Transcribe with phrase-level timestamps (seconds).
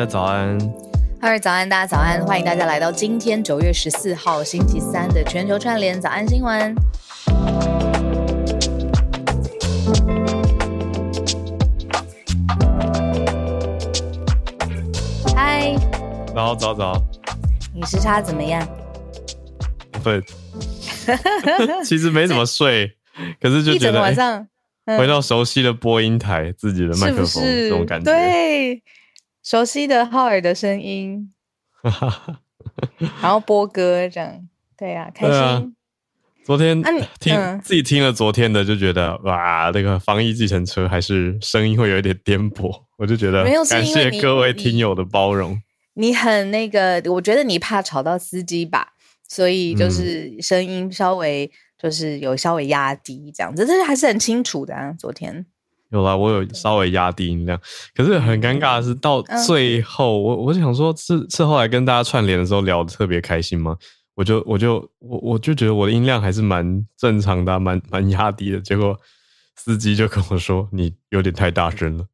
[0.00, 0.58] 家早安。
[1.20, 6.74] 哈尔早安，大家早安，欢迎大家来到今天九月十四号星期三的全球串联早安新闻。
[15.36, 15.74] 嗨，
[16.34, 17.02] 早早早，
[17.74, 18.66] 你时差怎么样？
[20.02, 20.22] 对，
[21.84, 22.90] 其实没怎么睡，
[23.38, 24.46] 可是就觉得哎晚上，
[24.86, 28.10] 嗯回到熟悉的播音台，自己的麦克风是这种感觉。
[28.10, 28.82] 对，
[29.50, 31.32] 熟悉的浩尔的声音，
[33.20, 34.48] 然后播歌这样，
[34.78, 35.74] 对呀、开心。
[36.44, 45.60] 昨天啊你听、嗯自己听了昨天的，就觉得哇，那个防疫计程车还是声音会有一点颠簸，我就觉得没有是感谢各位听友的包容。
[45.94, 48.92] 你很那个，我觉得你怕吵到司机吧，
[49.28, 54.94] 所以嗯就是声音稍微就是有稍微压低这样子，但是还是很清楚的啊。
[54.96, 55.44] 昨天
[55.90, 57.58] 有啦，我有稍微压低音量，
[57.94, 63.76] 可是很尴尬的是，到嗯最后，我我就想说，是是后来跟大家串联的时候聊的特别开心吗？
[64.14, 68.60] 我就我就我我就觉得我的音量还是蛮正常的啊、蛮蛮压低的。
[68.60, 68.94] 结果
[69.56, 72.04] 司机就跟我说：“你有点太大声了。”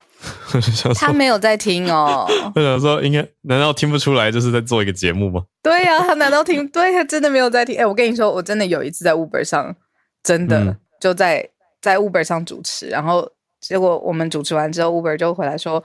[0.55, 2.27] 我就想，他没有在听哦。
[2.55, 5.43] 我想说，应该难道听不出来这是在做一个节目吗？
[5.63, 6.67] 对呀、他难道听？
[6.69, 7.77] 对他真的没有在听？
[7.77, 9.75] 哎，我跟你说，我真的有一次在 Uber 上，
[10.23, 11.47] 真的、嗯就在
[11.83, 13.29] 在 Uber 上主持，然后
[13.61, 15.83] 结果我们主持完之后，Uber 就回来说，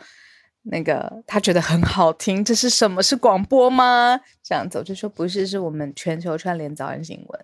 [0.64, 3.02] 那个他觉得很好听，这是什么？
[3.02, 4.20] 是广播吗？
[4.44, 7.40] 这样子，我就说不是，是我们全球串联早安新闻。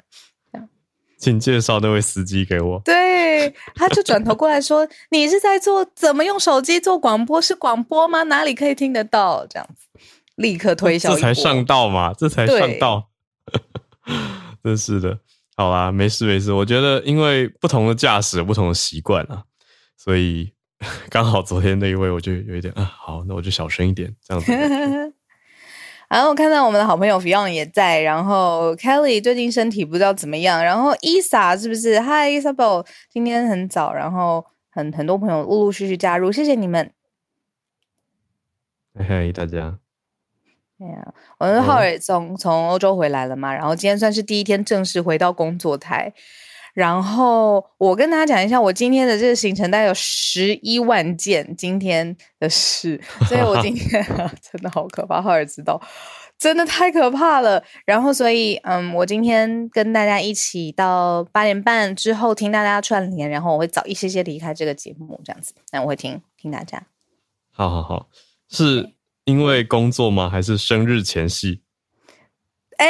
[1.20, 2.80] 请介绍那位司机给我。
[2.86, 7.42] 对，他就转头过来说：“你是在做怎么用手机做广播？
[7.42, 8.22] 是广播吗？
[8.22, 9.88] 哪里可以听得到？”这样子，
[10.36, 13.10] 立刻推销这才上道嘛，这才上道，
[14.64, 15.18] 真是的。
[15.56, 16.54] 好啦，没事没事。
[16.54, 19.44] 我觉得因为不同的驾驶有不同的习惯啊，
[19.98, 20.54] 所以
[21.10, 24.52] 刚好昨天那一位我就有一点啊，好，那我就小声一点这样子。
[26.08, 36.94] 然后我看到我们的好朋友 Fion 也在，然后 Kelly 最近身体不知道怎么样，然后 Isa 是不是？Hi Isabel，今天很早，然后很很多朋友陆陆续续加入，谢谢你们。
[38.96, 39.80] 嘿嘿，大家
[40.80, 46.14] 对呀、我们浩尔从从欧洲回来了嘛，然后今天算是第一天正式回到工作台。
[46.78, 54.06] 然后我跟大家讲一下，我今天的这个行程大概有十一万件今天的事，所以我今天
[54.40, 55.82] 真的好可怕，浩尔知道，
[56.38, 57.64] 真的太可怕了。
[57.84, 66.86] 然后所以嗯，我今天跟大家一起到八点半之后听大家串联，然后我会早一些些离开这个节目，这样子，但我会听听大家。
[67.52, 68.08] 好好好，
[68.50, 68.94] 是
[69.26, 70.30] 因为工作吗？
[70.30, 71.64] 还是生日前夕？
[72.78, 72.86] 哎，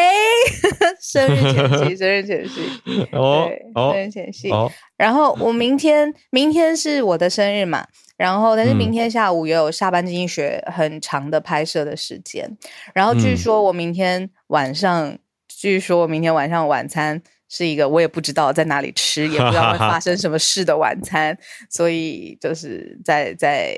[1.01, 3.07] 生日前夕，生日前夕。
[3.11, 4.51] 哦生日前夕。
[4.51, 7.87] 哦，然后我明天，明天是我的生日嘛，
[8.17, 12.57] 然后但是明天下午也有下班经济学很长的拍摄的时间，
[12.93, 15.17] 然后据嗯说我明天晚上，
[15.47, 21.37] 据说我明天晚上晚餐是一个我也不知道在哪里吃，也不知道会发生什么事的晚餐，
[21.69, 23.77] 所以就是在在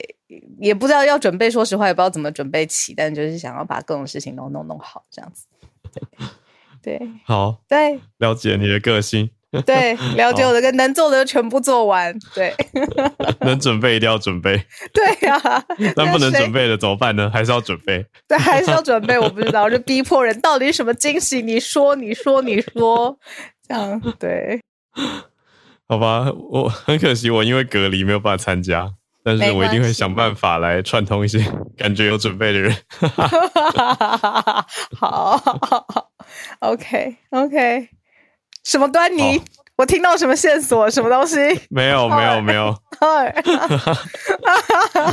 [0.60, 5.46] 也不知道要准备，说实话也不知道怎么准备起，但就是想要把各种事情都弄弄好，这样子。
[6.82, 9.30] 对对好，对了解你的个性，
[9.66, 12.18] 对，了解我的，跟能做的就全部做完。
[12.34, 12.54] 对
[13.42, 15.64] 能准备一定要准备，对呀、
[15.96, 17.30] 但不能谁准备的怎么办呢？
[17.30, 18.06] 还是要准备。
[18.28, 19.20] 对，还是要准备。
[19.20, 21.42] 我不知道，就逼迫人，到底是什么惊喜？
[21.42, 23.18] 你说，你说，你说，
[23.68, 24.62] 这样对，
[25.88, 28.94] 好吧，我很可惜，我因为隔离没有办法参加，
[29.24, 31.40] 但是我一定会想办法来串通一些
[31.78, 32.76] 感觉有准备的人。
[34.98, 35.40] 好，
[36.60, 37.90] OK OK，
[38.64, 39.42] 什么端倪？
[39.76, 40.90] 我听到什么线索？
[40.90, 41.38] 什么东西？
[41.70, 43.34] 没有，没有，没有，嗨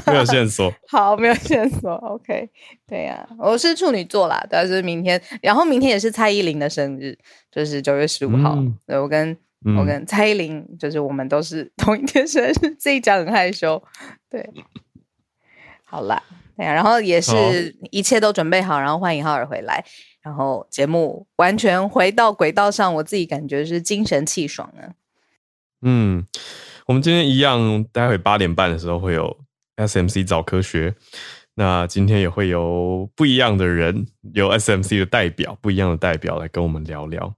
[0.06, 0.72] 没有线索。
[0.88, 1.92] 好，没有线索。
[1.92, 2.48] OK，
[2.88, 7.16] 对呀、我是处女座啦，但是明天，然后明天也是蔡依林的生日，
[7.52, 8.54] 就是九月十五号。
[8.56, 9.36] 嗯对我跟
[9.68, 13.82] 嗯我跟蔡依林，就是我们都是 同一天生日，自己讲很害羞。
[14.30, 14.48] 对，
[15.84, 16.22] 好啦，
[16.56, 19.84] 对呀、然后也是一切都准备好，然后欢迎浩尔回来，
[20.22, 24.94] 然后节目完全回到轨道上，我自己感觉是精神气爽啊。
[25.82, 26.24] 嗯，
[26.86, 29.36] 我们今天一样，待会八点半的时候会有
[29.76, 30.94] SMC 早科学。
[31.58, 37.34] 那今天也会有不一样的人，有 SMC 的代表，不一样的代表来跟我们聊聊。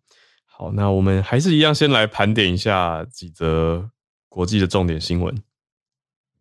[0.61, 3.89] 好，那我们还是一样，先来盘点一下几则
[4.29, 5.33] 国际的重点新闻。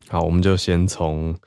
[0.08, 1.38] 好，我们就先从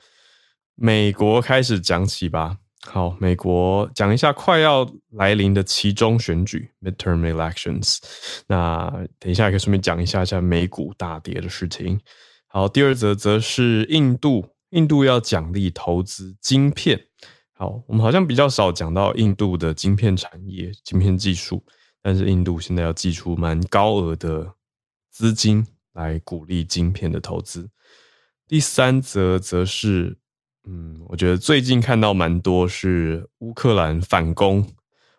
[0.75, 2.59] 美国开始讲起吧。
[2.83, 7.97] 好，美国讲一下快要来临的期中选举 （midterm elections）。
[8.47, 8.89] 那
[9.19, 11.99] 等一下可以顺便讲一下一下美股大跌的事情。
[12.47, 17.07] 好，第二则则是印度，印度要奖励投资晶片。
[17.51, 21.61] 好，我们好像比较少讲到印度的晶片产业、晶片技术，
[22.01, 24.53] 但是印度现在要寄出蛮高额的
[25.09, 27.69] 资金来鼓励晶片的投资。
[28.47, 30.17] 第三则则是。
[30.63, 34.63] 嗯，我觉得最近看到蛮多是乌克兰反攻，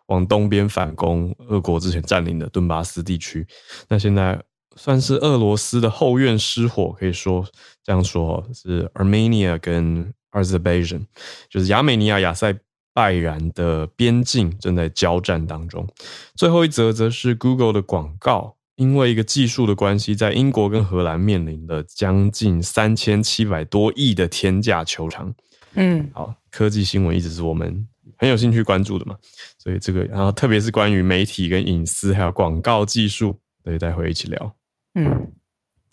[0.05, 3.45] 往东边反攻俄国之前占领的顿巴斯地区。
[3.89, 4.41] 那现在
[4.77, 7.45] 算是俄罗斯的后院失火，可以说
[7.83, 11.07] 这样说，是 Armenia 跟 Azerbaijan，
[11.49, 12.57] 就是亚美尼亚、亚塞
[12.93, 15.87] 拜然的边境正在交战当中。
[16.35, 18.55] 最后一则则是 Google 的广告。
[18.75, 25.31] 因为一个技术的关系，在英国跟荷兰面临了将近三千七百多亿的天价球场。
[25.75, 27.87] 嗯，好，科技新闻一直是我们
[28.17, 29.15] 很有兴趣关注的嘛，
[29.59, 34.55] 所以这个，然后特别是关于媒体跟隐私还有广告技术，对，待会一起聊。
[34.95, 35.31] 嗯，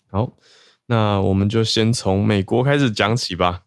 [0.09, 0.33] 好，
[0.87, 3.65] 那我们就先从美国开始讲起吧。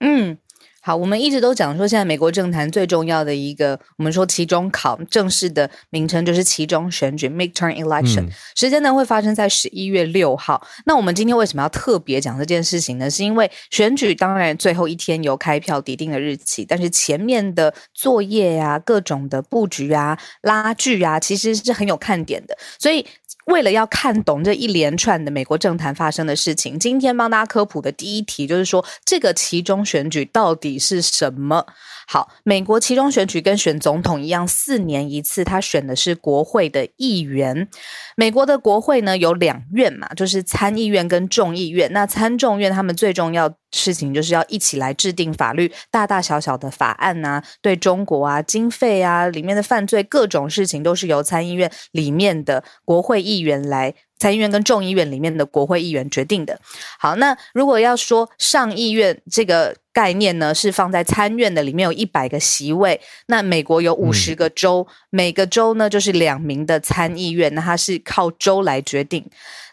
[0.00, 0.36] 嗯。
[0.86, 10.62] 好，我们一直都讲说，现在美国政坛最重要的一个，我们说期中考正式的名称就是期中选举 （midterm election），时间呢会发生在十一月六号。
[10.84, 13.10] 那我们今天为什么要特别讲这件事情呢？
[13.10, 23.06] 是因为选举当然最后一天由开票抵定的日期，但是前面的作业呀、各种的布局啊、拉锯啊，其实是很有看点的，所以。
[23.46, 31.66] 为了要看懂这一连串的美国政坛发生的事情，今天帮大家科普的第一题就是说，这个其中选举到底是什么？
[32.06, 37.68] 好，美国其中选举跟选总统一样，四年一次，他选的是国会的议员。
[38.16, 41.92] 美国的国会呢有两院嘛，就是参议院跟众议院。
[41.92, 53.94] 那参众院他们最重要事情就是要一起来制定法律，大大小小的法案呐，对中国啊、经费啊、里面的犯罪各种事情，都是由参议院里面的国会议员来。
[54.16, 56.58] 参议院跟众议院里面的国会议员决定的。
[56.98, 69.24] 好，那如果要说上议院这个概念呢，是放在参院的里面有一百个席位，那美国有五十个州，每个州呢就是两名的参议院，那它是靠州来决定。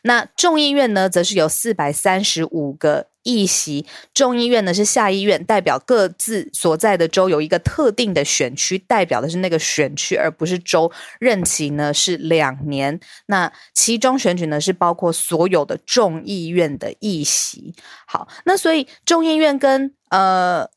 [0.03, 3.07] 那众议院呢，则是有四百三十五个。
[3.23, 3.85] 议席，
[4.15, 10.91] 众议院呢是下议院，代表各自所在的州有一个特定的选区，代表的是那个选区，而不是州。
[11.19, 12.99] 任期呢是两年。
[13.27, 17.75] 那其中选举呢是包括所有的众议院的议席。
[18.07, 20.69] 好，那所以众议院跟呃。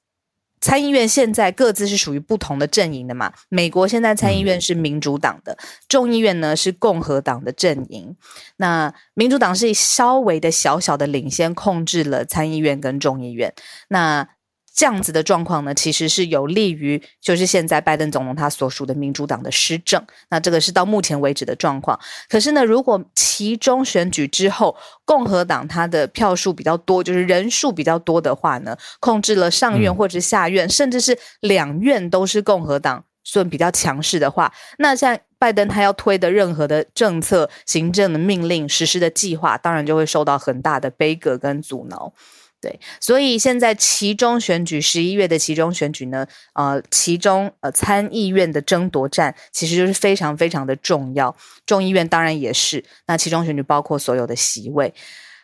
[0.60, 3.30] 参议院现在各自是属于不同的阵营的嘛？
[3.50, 5.58] 美国现在参议院是民主党的，
[5.88, 8.16] 众议院呢是共和党的阵营。
[8.56, 13.52] 那民主党是稍微的小小的领先，控制了参议院跟众议院。
[13.88, 14.26] 那
[14.74, 20.04] 这样子的状况呢，其实是有利于就是现在拜登总统他所属的民主党的施政。
[20.30, 21.98] 那这个是到目前为止的状况。
[22.28, 42.12] 可是呢，如果其中选举之后，共和党他的票数比较多，就是人数比较多的话呢，控制了上院或者下院，甚至是两院都是共和党算比较强势的话，那像拜登他要推的任何的政策、行政的命令、实施的计划，当然就会受到很大的悲革跟阻挠。
[42.64, 52.82] 对，所以现在其中选举十一月的其中选举呢，呃，其中呃参议院的争夺战其实就是非常非常的重要，众议院当然也是。
[53.06, 54.94] 那其中选举包括所有的席位，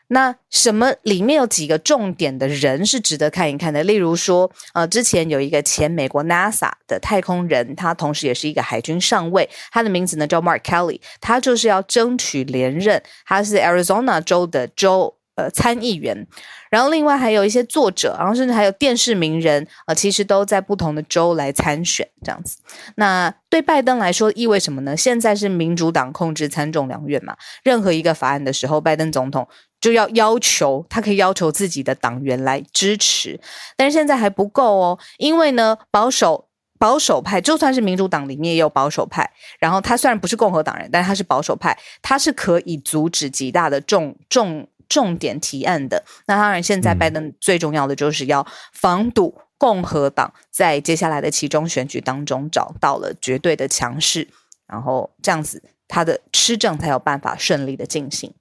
[0.09, 3.85] 那什么里面有几个重点的人是值得看一看的？
[3.85, 15.17] 例如说，呃，之前有一个前美国 NASA 的太空人，他同时也是一个海军上尉，他的名字呢叫 Mark Kelly，他就是要争取连任，他是 Arizona 州的州。
[15.41, 16.27] 呃，参议员，
[16.71, 22.59] 然后另外还有一些作者，然后甚至还有电视名人，呃，其实都在不同的州来参选这样子。
[22.97, 24.95] 那对拜登来说意味什么呢？
[24.95, 29.49] 现在是民主党控制参众两院嘛，任何一个法案的时候，拜登总统
[29.81, 33.41] 就要要求他可以要求自己的党员来支持，
[33.79, 44.69] 但是现在还不够哦，因为呢，保守保守派就算是民主党里面也有保守派，然后他虽然不是共和党人，但他是保守派，他是可以阻止极大的众众。
[44.91, 54.27] 重点提案的，那当然，现在拜登最重要的就是要防堵共和党在接下来的其中选举当中找到了绝对的强势，
[54.67, 58.35] 然后这样子他的施政才有办法顺利的进行。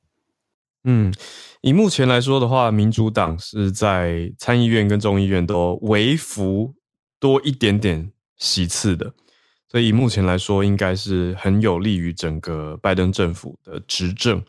[0.85, 1.13] 嗯，
[1.61, 6.73] 以目前来说的话，民主党是在参议院跟众议院都微幅
[7.19, 9.13] 多一点点席次的，
[9.69, 14.43] 所以以目前来说，应该是很有利于整个拜登政府的执政。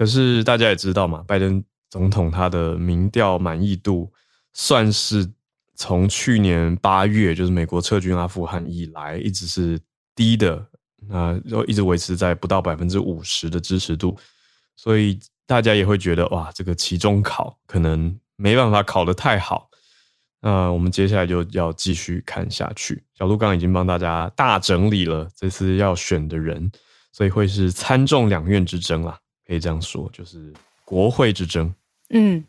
[0.00, 4.10] 可是大家也知道嘛，拜登总统他的民调满意度
[4.54, 5.30] 算是
[5.74, 9.78] 从去年八月，就是美国撤军阿富汗以来，一直是
[10.14, 10.66] 低的，
[11.06, 14.16] 那都一直维持在不到百分之五十的支持度，
[14.74, 15.20] 所以。
[15.50, 19.68] 大家也会觉得哇，这个期中考可能没办法考得太好。
[20.40, 23.02] 那我们接下来就要继续看下去。
[23.18, 26.70] 小鹿刚已经帮大家大整理了这次要选的人，
[27.10, 29.18] 所以会是参众两院之争啦，
[29.50, 30.52] 可以这样说，就是
[30.84, 31.74] 国会之争。
[32.10, 32.44] 嗯。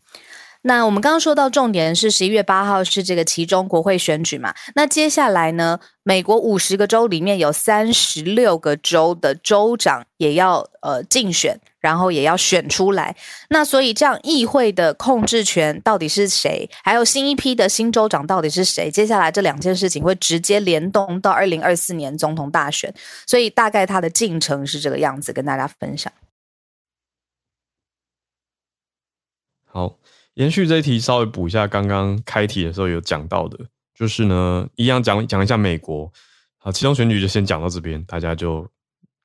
[0.63, 4.53] 那我们刚刚说到重点是十一月八号是这个其中国会选举嘛？
[4.75, 13.15] 那接下来呢，美国五十个州里面有三十六个州的州长也要呃竞选，然后也要选出来。
[13.49, 16.69] 那所以这样议会的控制权到底是谁？
[16.83, 18.91] 还有新一批的新州长到底是谁？
[18.91, 22.93] 接下来这两件事情会直接联动到二零二四年总统大选，
[23.25, 26.13] 所以大概它的进程是这个样子，跟大家分享。
[29.71, 29.97] 好。
[30.35, 33.59] 延续这一题，稍微补一下刚刚开题的时候有讲到的，
[33.93, 36.09] 就是呢，一样讲讲一下美国。
[36.57, 38.65] 好，其中选举就先讲到这边，大家就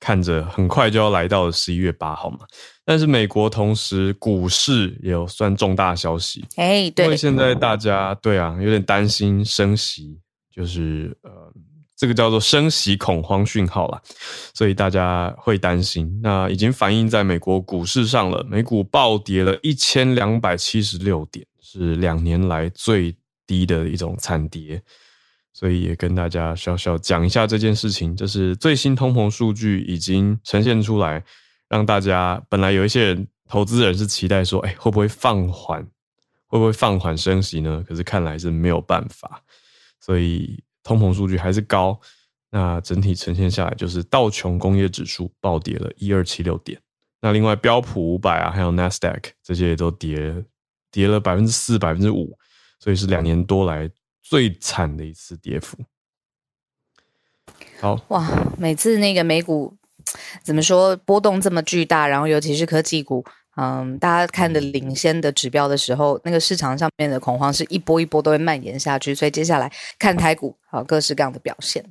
[0.00, 2.40] 看着很快就要来到十一月八号嘛。
[2.84, 10.18] 但是美国同时股市也有算重大消息，哎，对，因为现在大家对啊有点担心升息，
[10.50, 11.30] 就是呃。
[11.96, 14.02] 这个叫做升息恐慌讯号啦，
[14.52, 16.20] 所以大家会担心。
[16.22, 24.82] 那已经反映在美国股市上了，美股暴跌了一千两百七十六点，是两年来最低的一种惨跌。
[25.54, 31.24] 所以也跟大家小小讲一下这件事情，就是最新通膨数据已经呈现出来，
[31.66, 35.82] 让大家本来有一些人投资人是期待说，哎，会不会放缓，
[36.46, 37.82] 会不会放缓升息呢？
[37.88, 39.40] 可是看来是没有办法，
[39.98, 40.62] 所以。
[40.86, 42.00] 通膨数据还是高，
[42.50, 46.80] 那整体呈现下来就是道琼工业指数暴跌了一二七六点，
[47.20, 50.44] 那另外标普五百啊，还有 Nasdaq 这些也都跌
[50.92, 52.38] 跌了百分之四、百分之五，
[52.78, 53.90] 所以是两年多来
[54.22, 55.76] 最惨的一次跌幅。
[57.80, 58.24] 好哇，
[58.56, 59.76] 每次那个美股
[60.44, 63.26] 怎么说波动这么巨大，然后尤其是科技股。
[63.56, 71.84] 嗯，大家看的领先的指标的时候，那个市场上面的恐慌是一波一波都会蔓延下去，所以接下来看台股，好各式各样的表现。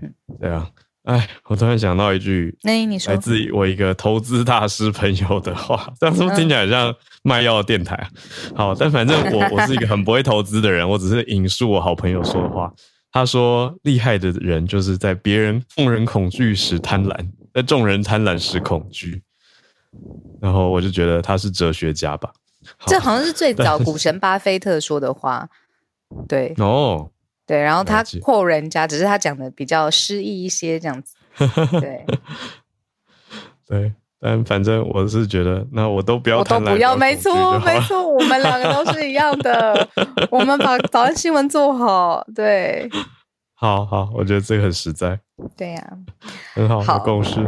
[0.00, 0.68] 嗯，对啊，
[1.04, 8.08] 哎，我突然想到一句，那你说来自我一个投资大师朋友的话， 这样是不是听起来像卖药的电台啊？
[8.56, 12.72] 好，但反正我我是一个很不会投资的人，我只是引述我好朋友说的话。
[13.12, 17.16] 他说，厉害的人就是在别人众人恐惧时贪婪，
[17.52, 19.20] 在众人贪婪时恐惧。
[20.40, 22.32] 然后我就觉得他是哲学家吧，
[22.86, 25.48] 这好像是最早股神巴菲特说的话，
[26.28, 27.10] 对哦，
[27.46, 31.14] 对，然后他扩人家，只是他讲的比较诗意一些这样子，
[31.80, 32.06] 对，
[33.66, 39.88] 对，但反正我是觉得，那我都不要，我都不要，没错，没错，我们两个都是一样的，
[40.30, 42.88] 我们把早安新闻做好，对。
[43.54, 45.20] 好好，我觉得这个很实在。
[45.54, 45.92] 对呀，
[46.54, 47.46] 很好，好共识。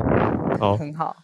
[0.62, 1.16] 好，很好。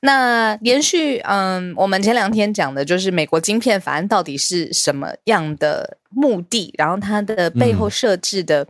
[0.00, 8.66] 那延续，嗯，我们前两天讲的就是美国晶片法案到底是什么样的目的，然后它的背后设置的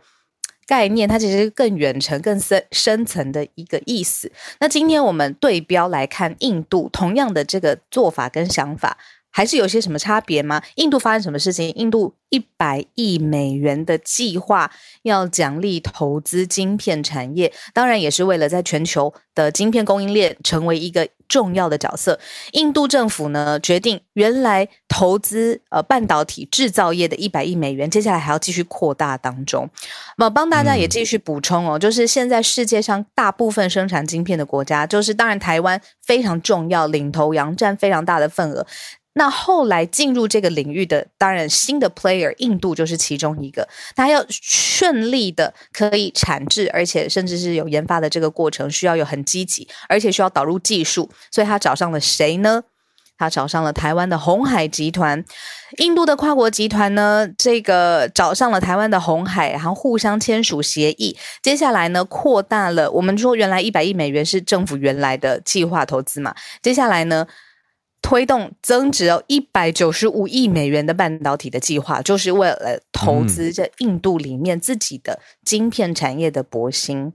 [0.65, 4.31] 概念，它其实更远程、更深深层的一个意思。
[4.61, 8.97] 那今天我们对标来看，印度同样的这个做法跟想法。
[9.37, 10.63] 还是有些什么差别吗？
[10.77, 11.71] 印度发生什么事情？
[11.75, 14.71] 印度一百亿美元的计划
[15.03, 22.19] 要奖励投资晶片产业，当然也是为了在全球的晶片供应链成为一个重要的角色。
[22.53, 29.69] 印度政府呢决定，原来投资呃半导体制造业的一百亿美元，接下来还要继续扩大当中。
[30.17, 38.67] 那帮大家也继续补充哦，就是现在世界上大部分生产晶片的国家，就是当然台湾非常重要，领头羊占非常大的份额。
[39.19, 43.67] 那后来进入这个领域的，当然新的 player，印度就是其中一个。
[43.95, 51.11] 他要顺利的可以产制，而且甚至是有研发的这个过程，需要有很积极，而且需要导入技术。
[51.31, 52.65] 所以他找上了谁呢？
[53.19, 55.25] 他找上了台湾的红海集团。
[55.79, 61.17] 印度的跨国集团呢，这个找上了台湾的红海，然后互相签署协议。
[61.43, 62.91] 接下来呢，扩大了。
[62.91, 67.27] 我们说原来一百亿美元是政府原来的计划投资嘛，接下来呢？
[68.03, 77.13] 推动增值哦一百九十五亿美元的半导体的计划，就是为了投资这印度里面自己的晶片产业的博兴。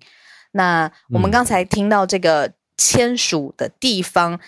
[0.51, 4.39] 那我们刚才听到这个签署的地方，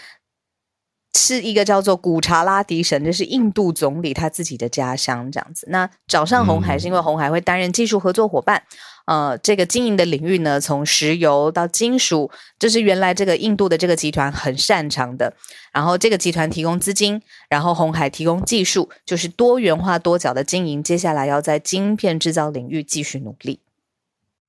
[1.16, 5.68] 是一个叫做古查拉迪神，这是印度总理他自己的家乡，这样子。
[5.70, 8.64] 那找上红海是因为红海会担任技术合作伙伴，
[9.06, 15.34] 呃，这个经营的领域呢，从石油到金属，这是原来这个印度的这个集团很擅长的。
[15.72, 20.82] 然后这个集团提供资金，然后红海提供技术，就是多元化多角的经营。
[20.84, 23.60] 接下来要在晶片制造领域继续努力。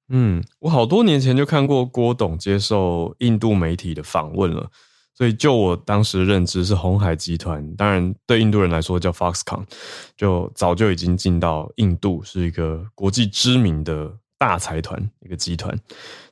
[0.09, 4.71] 嗯，我好多年前就看过郭董接受印度媒体的访问了。
[5.17, 7.65] 所以，就我当时认知，是红海集团。
[7.77, 9.65] 当然，对印度人来说叫 Foxconn，
[10.17, 15.73] 就早就已经进到印度，是一个国际知名的大财团一个集团。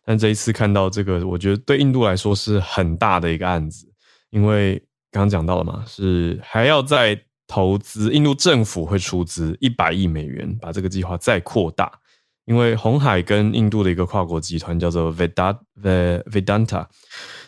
[0.05, 3.87] 但这一次看到这个，我觉得对印度来说是很大的一个案子，
[4.31, 4.75] 因为
[5.13, 12.01] 刚刚讲到了嘛，是还要再投资，印度政府会出资一百亿美元，把这个计划再扩大。
[12.47, 16.85] 因为红海跟印度的一个跨国集团叫做 Vedanta。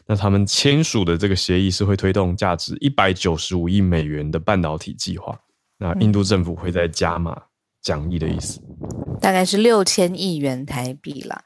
[0.06, 5.38] 那他们签署的这个协议是会推动价值一百九十五亿美元的半导体计划。
[5.78, 7.36] 那印度政府会在加码
[7.80, 8.60] 奖励的意思，
[9.20, 11.42] 大概是六千亿元台币啦。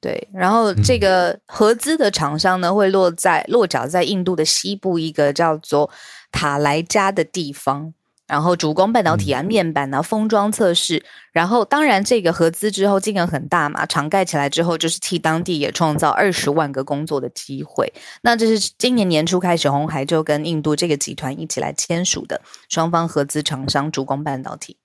[0.00, 5.90] 对，然后这个合资的厂商呢，会落在落脚在印度的西部一个叫做
[6.30, 7.94] 塔莱加的地方。
[8.26, 11.04] 然后主攻半导体啊，面板啊，封装测试。
[11.32, 17.92] 然后当然这个合资之后金额很大嘛，厂盖起来之后就是替当地也创造二十万个工作的机会。
[18.22, 24.76] 那这是今年年初开始，红海就跟印度这个集团一起来签署的，双方合资厂商主攻半导体。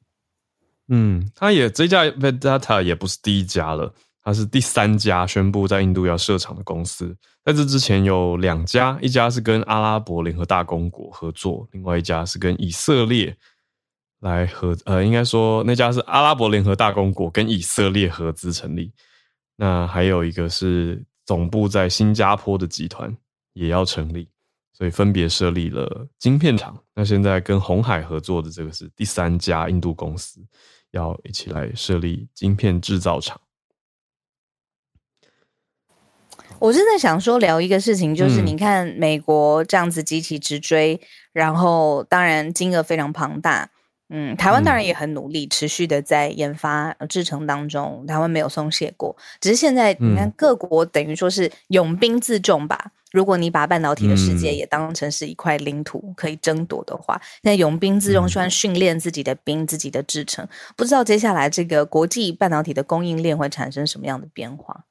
[0.88, 3.94] 嗯，他也这家 Vedata 也不是第一家了，
[4.30, 7.18] 他是第三家宣布在印度要设厂的公司。
[7.44, 13.36] 在这之前有两家，一家是跟阿拉伯联合大公国合作，另外一家是跟以色列
[14.20, 18.92] 来合，呃，应该说那家是阿拉伯联合大公国跟以色列合资成立。
[19.56, 23.12] 那还有一个是总部在新加坡的集团
[23.54, 24.30] 也要成立，
[24.74, 26.78] 所以分别设立了晶片厂。
[26.94, 30.40] 那现在跟红海合作的这个是第三家印度公司，
[30.92, 33.42] 要一起来设立晶片制造厂。
[36.60, 41.00] 我是在想说聊一个事情，就是你看美国这样子集体直追，
[41.32, 43.70] 然后当然金额非常庞大，
[44.10, 49.16] 嗯，台湾当然也很努力，持续的在研发制程当中，台湾没有松懈过。
[49.40, 52.92] 只是现在你看各国等于说是拥兵自重吧。
[53.12, 64.86] 如果你把半导体的世界也当成是一块领土可以争夺的话，那勇兵自重，虽然训练自己的兵、自己的制程，不知道接下来这个国际半导体的供应链会产生什么样的变化。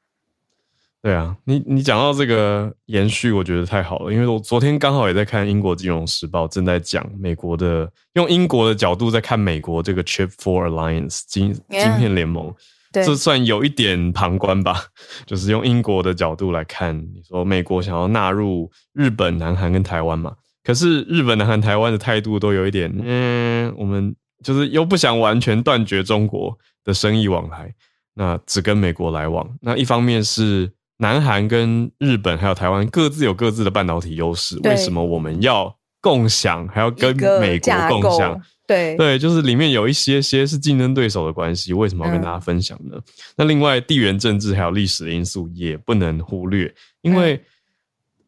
[1.08, 12.54] 对啊，你你讲到这个延续，我觉得太好了，因为我昨天刚好也在看英国金融时报，正在讲美国的用英国的角度在看美国这个 Chip for Alliance 晶晶片联盟，
[12.92, 14.84] 这算有一点旁观吧，
[15.24, 27.74] 就是用英国的角度来看，你说美国想要纳入日本、南韩跟台湾嘛，可是日本、南韩、台湾的态度都有一点，嗯，我们就是又不想完全断绝中国的生意往来，
[28.12, 30.70] 那只跟美国来往，那一方面是。
[30.98, 38.40] 南韩跟日本还有台湾各自有各自的半导体优势，为什么我们要共享，还要跟美国共享？
[38.66, 42.98] 对对，就是里面有一些些是竞争对手的关系，为什么要跟大家分享呢？
[43.36, 47.40] 那另外地缘政治还有历史的因素也不能忽略，因为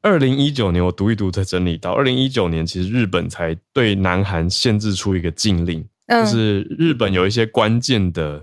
[0.01, 8.43] 二零一九年我读一读才整理到，二零一九年其实日本才对南韩限制出一个禁令，就是日本有一些关键的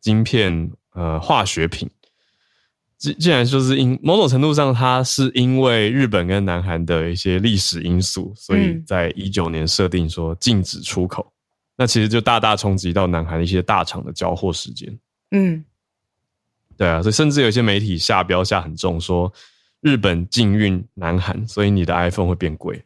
[0.00, 1.88] 晶片呃化学品。
[3.06, 11.32] 既既然就是因某种程度上，它是因为日本跟南韩的一些历史因素，所以在一九年设定说禁止出口。
[11.76, 14.98] 那其实就大大冲击到南韩一些大厂的交货时间。
[15.30, 15.64] 嗯，
[16.76, 19.32] 对啊，所以甚至有些媒体下标下很重，说
[19.80, 22.82] 日本禁运南韩，所以你的 iPhone 会变贵，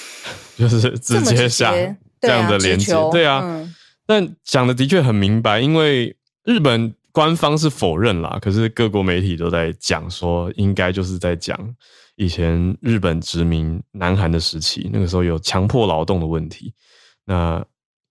[0.56, 1.74] 就是直接下
[2.20, 2.94] 这样的连接。
[3.12, 3.44] 对啊，
[4.06, 6.94] 但讲的的确很明白，因为日本。
[7.12, 11.58] 官方是否认啦，可是各国媒体都在讲说，应该就是在讲
[12.16, 16.72] 以前日本殖民南韩的时期，那个时候有强迫劳动的问题。
[17.24, 17.64] 那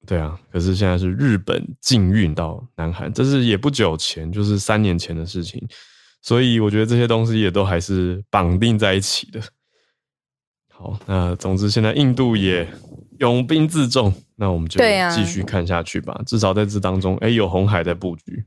[0.06, 5.66] 对啊，可是现在是日本禁运到南韩，这是也不久前，就是三年前的事情。
[6.22, 9.42] 所以我觉得这些东西也都还是绑定在一起的。
[10.74, 12.68] 好，那总之现在印度也
[13.20, 14.80] 拥兵自重，那我们就
[15.14, 16.22] 继续看下去吧。
[16.26, 18.46] 至少在这当中，哎，有红海在布局。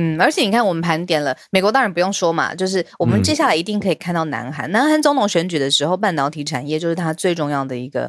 [0.00, 4.70] 嗯，而且你看，我们盘点了美国，当然不用说嘛，就是我们接下来一定可以看到南韩。
[4.70, 8.08] 南韩总统选举的时候，半导体产业就是它最重要的一个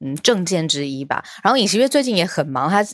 [0.00, 1.22] 嗯证件之一吧。
[1.44, 2.84] 然后尹锡悦最近也很忙，他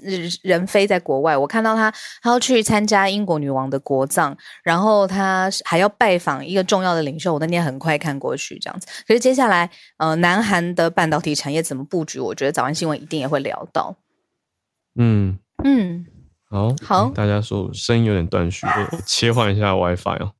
[0.42, 7.32] 人飞在国外，我看到他他要去参加英国女王的国葬，然后他还要拜访一个重要的领袖。
[7.32, 8.86] 我那天很快看过去，这样子。
[9.08, 12.20] 可是接下来，呃，南韩的半导体产业怎么布局？
[12.20, 13.96] 我觉得早安新闻一定也会聊到。
[14.96, 16.04] 嗯嗯，
[16.54, 20.32] 好好大家说声音有点断续，我 切换一下 WiFi 哦。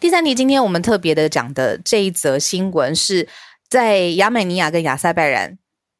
[0.00, 3.28] 第三题，今天我们特别的讲的这一则新闻是
[3.68, 5.56] 在亚美尼亚跟亚塞拜然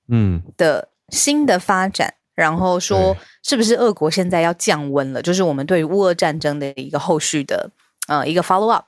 [0.09, 5.23] 嗯，的新的发展，然后说是不是俄国现在要降温了？
[5.23, 7.71] 就是我们对于乌俄战争的一个后续的
[8.09, 8.87] 呃一个 follow up。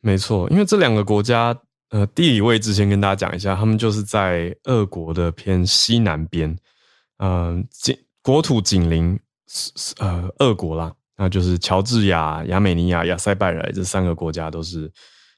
[0.00, 1.56] 没错，因为这两个国家，
[1.90, 6.58] 呃，地理位置先跟大家讲一下，他们就是在俄国的偏西南边，
[7.18, 9.16] 嗯、紧国土紧邻
[9.98, 14.90] 呃俄国啦，那就是乔治亚、亚美尼亚、亚塞拜然这三个国家都是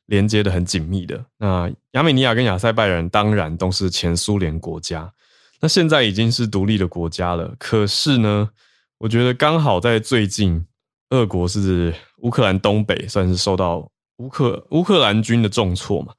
[0.07, 1.25] 连接的很紧密的。
[1.39, 5.13] 那亚美尼亚跟亚塞拜然当然都是前苏联国家，
[5.61, 7.55] 那现在已经是独立的国家了。
[7.59, 8.51] 可是呢，
[8.99, 10.65] 我觉得刚好在最近，
[11.11, 16.13] 俄国是乌克兰东北算是受到乌克乌克兰军的重挫嘛，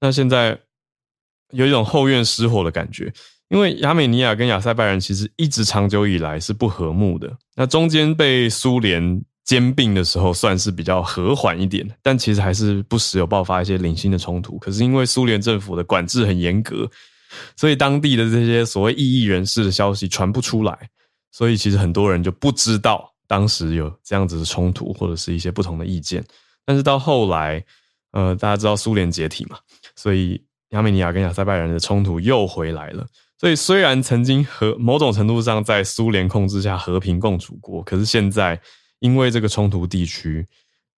[0.00, 0.58] 那现在
[1.52, 3.12] 有一种后院失火的感觉。
[3.48, 14.58] 因为亚美尼亚跟亚塞拜然其实一直长久以来是不和睦的，那中间被苏联兼并的时候算是比较和缓一点，但其实还是不时有爆发一些零星的冲突。
[14.58, 16.86] 可是因为苏联政府的管制很严格，
[17.56, 20.78] 所以当地的这些所谓异议人士的消息传不出来，
[21.32, 26.22] 所以其实很多人就不知道当时有这样子的冲突或者是一些不同的意见。
[26.66, 27.64] 但是到后来，
[28.12, 29.56] 呃，大家知道苏联解体嘛，
[29.96, 30.38] 所以
[30.72, 33.06] 亚美尼亚跟亚塞拜然的冲突又回来了。
[33.38, 38.60] 所以虽然曾经和某种程度上在苏联控制下和平共处过，可是现在
[38.98, 40.44] 因为这个冲突地区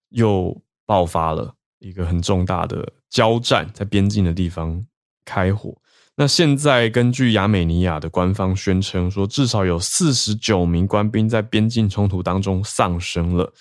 [0.09, 4.83] 又爆发了一个很重大的交战，在边境的地方
[5.23, 5.75] 开火。
[6.15, 13.53] 那现在根据亚美尼亚的官方宣称说，至少有四十九名官兵在边境冲突当中丧生了。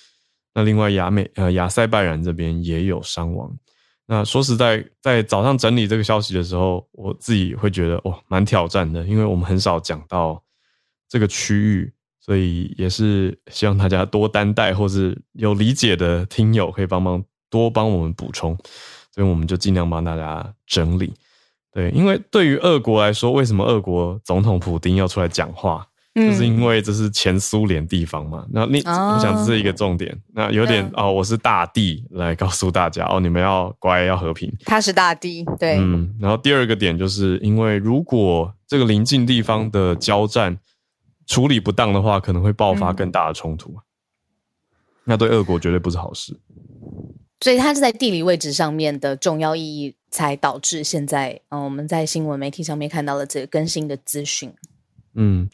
[0.55, 3.55] 那另外亚美呃亚塞拜然这边也有伤亡。
[4.13, 10.43] 那说实在，在早上整理这个消息的时候，我自己会觉得哦，蛮挑战的，因为我们很少讲到
[11.09, 18.59] 这个区域，所以也是希望大家多担待，或是有理解的听友可以帮忙多帮我们补充，
[19.15, 21.15] 所以我们就尽量帮大家整理。
[21.71, 25.87] 对，因为对于俄国来说，为什么俄国总统普丁要出来讲话？
[26.13, 30.17] 就是因为这是前苏联地方嘛，那你、哦我想这是一个重点。
[30.35, 34.53] 那有点、嗯哦，我是大帝来告诉大家哦，你们要乖，要和平。
[34.65, 40.59] 他是大帝，对，嗯，然后第二个点就是因为如果这个邻近地方的交战
[41.27, 43.77] 处理不当的话，可能会爆发嗯更大的冲突。
[45.05, 46.39] 那对俄国绝对不是好事。
[47.41, 54.53] 所以它是在地理位置上面的重要意义，才导致现在嗯、呃我们在新闻媒体上面看到了这个更新的资讯。
[55.15, 55.49] 嗯，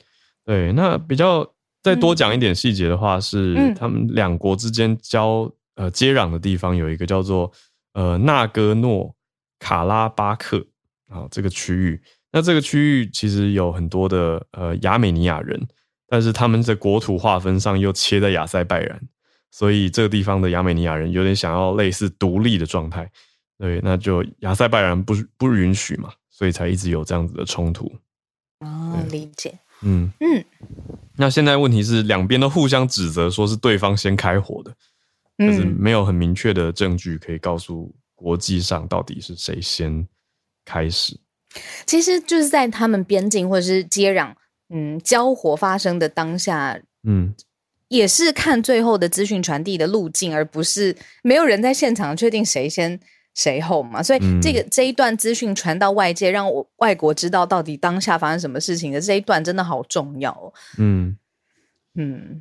[0.47, 0.73] 对。
[0.73, 1.47] 那比较
[1.83, 7.53] 再多讲一点细节的话，是嗯他们两国之间交呃接壤的地方有一个叫做
[7.93, 9.15] 呃纳戈诺
[9.59, 10.67] 卡拉巴克
[11.09, 12.01] 啊这个区域。
[12.33, 15.67] 那这个区域其实有很多的呃亚美尼亚人，
[16.07, 19.01] 但是他们在国土划分上又切在亚塞拜然，
[19.51, 23.11] 所以这个地方的亚美尼亚人有点想要类似独立的状态。
[23.59, 27.91] 对，那就亚塞拜然不不允许嘛，所以才一直有这样子的冲突。
[28.61, 29.59] 哦，理解。
[29.83, 30.11] 嗯。
[30.21, 30.45] 嗯。
[31.17, 34.71] 那现在问题是两边都互相指责说是对方先开火的，
[35.39, 40.07] 可是嗯，没有很明确的证据可以告诉国际上到底是谁先
[40.65, 41.19] 开始。
[41.87, 44.35] 其实就是在他们边境或者是接壤，
[44.69, 47.35] 嗯，交火发生的当下，嗯，
[47.89, 53.01] 也是看最后的资讯传递的路径，而不是没有人在现场确定谁先
[53.37, 54.03] 谁后嘛。
[54.03, 60.53] 所以嗯这个、这一段资讯传到外界，让我外国知道到底当下发生什么事情的这一段，真的好重要哦。
[60.79, 61.17] 嗯，
[61.95, 62.41] 嗯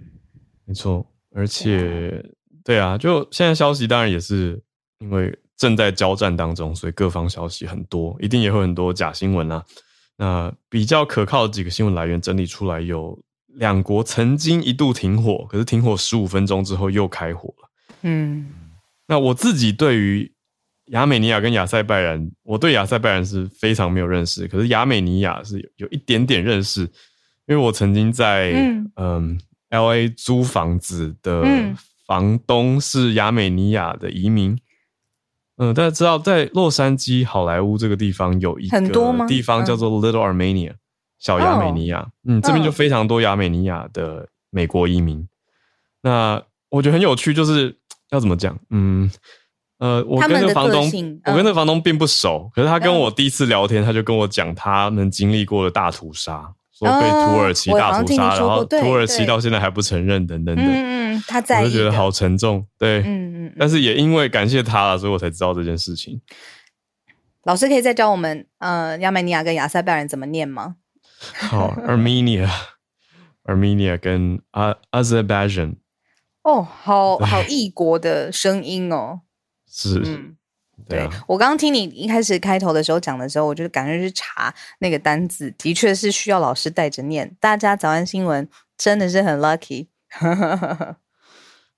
[0.66, 2.26] 没错，而且
[2.64, 4.60] 对啊，就现在消息当然也是
[4.98, 9.64] 因为正在交战当中，所以各方消息很多，一定也会很多假新闻啊。
[10.18, 17.70] 那比较可靠的几个新闻来源整理出来，有两国曾经一度停火，可是停火十五分钟之后又开火了。
[18.04, 18.50] 嗯
[19.08, 20.32] 那我自己对于
[20.88, 26.90] 亚美尼亚跟亚塞拜然，我对亚塞拜然是非常没有认识，可是亚美尼亚是有有一点点认识，因
[27.48, 34.58] 为我曾经在嗯嗯 L A 租房子的嗯房东是亚美尼亚的移民。
[35.58, 40.74] 嗯，大家知道，在洛杉矶好莱坞这个地方有一个地方叫做 Little Armenia，、
[41.18, 42.12] 小亚美尼亚。
[42.26, 45.26] 嗯，这边就嗯非常多亚美尼亚的美国移民。
[46.02, 47.74] 那我觉得很有趣，就是
[48.12, 48.60] 要怎么讲？
[48.70, 49.10] 嗯，
[49.78, 50.90] 呃，我跟那个房东，
[51.26, 62.66] 我跟那房东并不熟，可是他跟嗯我第一次聊天，他就跟我讲他们经历过的大屠杀，说被哦土耳其大屠杀，然后土耳其到现在还不承认等等等，嗯嗯，他在，我就觉得好沉重。
[62.78, 63.56] 对，嗯嗯嗯。
[63.60, 66.22] 但是也因为感谢他了，所以我才知道这件事情。
[67.44, 70.78] 老师可以再教我们，呃，亚美尼亚跟亚塞拜然怎么念吗？
[71.38, 72.50] 好，Armenia、
[73.44, 75.76] Armenia 跟 A Azerbaijan
[76.44, 79.22] 哦，好好异国的声音哦。
[79.76, 80.38] 是，嗯，
[80.88, 87.36] 对我刚刚听你一开始开头的时候讲的时候，我就赶快去查那个单字，的确是需要老师带着念。
[87.42, 89.88] 大家早安新闻真的是很 lucky。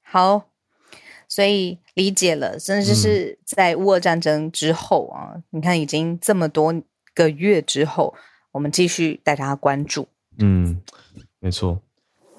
[0.03, 0.49] 好，
[1.27, 6.73] 所以理解了，甚至是在乌俄战争之后啊，你看已经这么多
[7.15, 8.13] 个月之后，
[8.51, 10.07] 我们继续带大家关注。
[10.37, 10.81] 嗯，
[11.39, 11.81] 没错。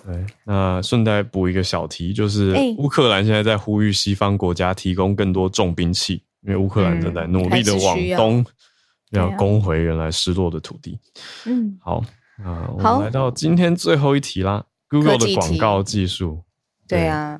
[0.08, 2.74] 对，那顺带补一个小题，就是哎。
[2.78, 8.46] 乌克兰现在在呼吁西方国家提供更多重兵器，因为乌克兰正在努力的往东，
[9.10, 10.98] 要攻回原来失落的土地。
[11.44, 12.02] 嗯，好，
[12.42, 16.42] 那我们来到今天最后一题啦，Google 的广告技术。
[16.86, 17.38] 对啊，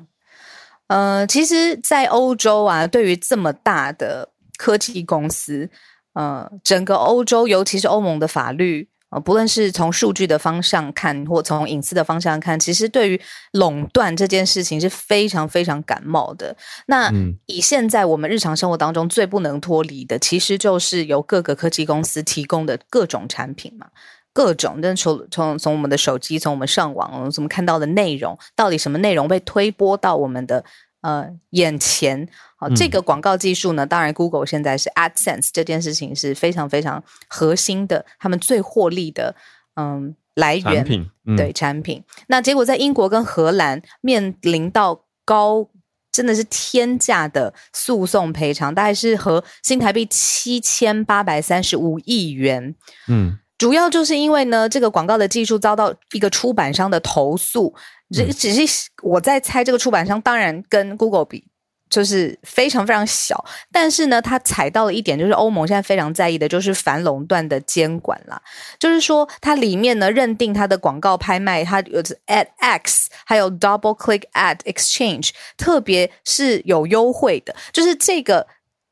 [0.85, 5.67] 呃，其实，在欧洲啊，对于这么大的科技公司，
[6.13, 13.21] 呃，整个欧洲，尤其是欧盟的法律，呃，不论是从数据的方向看，或从隐私的方向看，其实对于
[13.53, 16.55] 垄断这件事情是非常非常感冒的。
[16.85, 23.87] 那嗯以现在我们日常生活当中最不能脱离的，其实就是由各个科技公司提供的各种产品嘛。
[24.31, 30.63] 各种，但从从从我们的手机，从我们上网，我们怎么看到的内容，到底什么内容被推播到我们的
[31.01, 32.27] 呃眼前？
[32.57, 39.35] 好、嗯这个广告技术呢，当然 Google 现在是 AdSense 这件事情是非常非常核心的，他们最获利的
[39.75, 42.03] 嗯来源产品，嗯、对产品。
[42.27, 45.69] 那结果在英国跟荷兰面临到高。
[46.11, 52.75] 真的是天价的诉讼赔偿，大概是和新台币七千八百三十五亿元。
[53.07, 57.75] 嗯，主要就是因为呢，这个广告的技术遭到一个出版商的投诉，
[58.09, 61.45] 这嗯只是我在猜，这个出版商当然跟 Google 比。
[61.89, 68.39] 就是非常非常小，但是呢，他踩到了一点，就是欧盟现在非常在意的，就是反垄断的监管啦。
[68.77, 78.45] 就是说，它里面呢认定它的广告拍卖，它有 Ad X，还有 Double Click Ad Exchange，特别是有优惠的，就是这个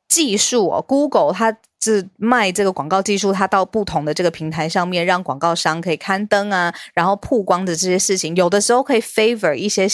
[0.08, 9.88] 技术哦，Google 它是卖这个广告技术，它到不同的这个平台上面，让广告商可以刊登啊，然后曝光的这些事情，有的时候可以 favor 一些。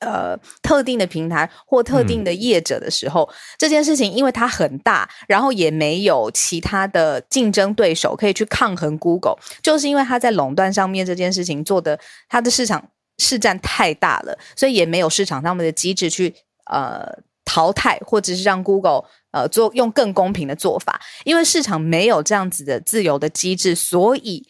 [0.00, 11.98] 呃，特定的平台或特定的业者的时候，这件事情因为它很大，然后也没有其他的竞争对手可以去抗衡 Google，就是因为它在垄断上面这件事情做的，
[12.28, 16.34] 它的市场市占太大了，所以也没有市场上面的机制去
[16.66, 17.08] 呃
[17.44, 24.46] 淘汰，或者是让 Google 呃做用更公平的做法，因为市场没有这样子的自由的机制，所以。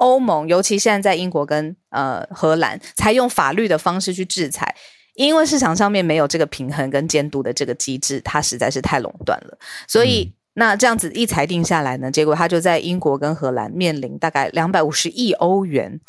[0.00, 4.74] 欧盟，尤其现在在英国跟呃荷兰，才用法律的方式去制裁，
[5.12, 9.58] 因为市场上面没有这个平衡跟监督的这个机制，它实在是太垄断了。
[9.86, 16.00] 所以、嗯那这样子一裁定下来呢，结果他就在英国跟荷兰面临大概两百五十亿欧元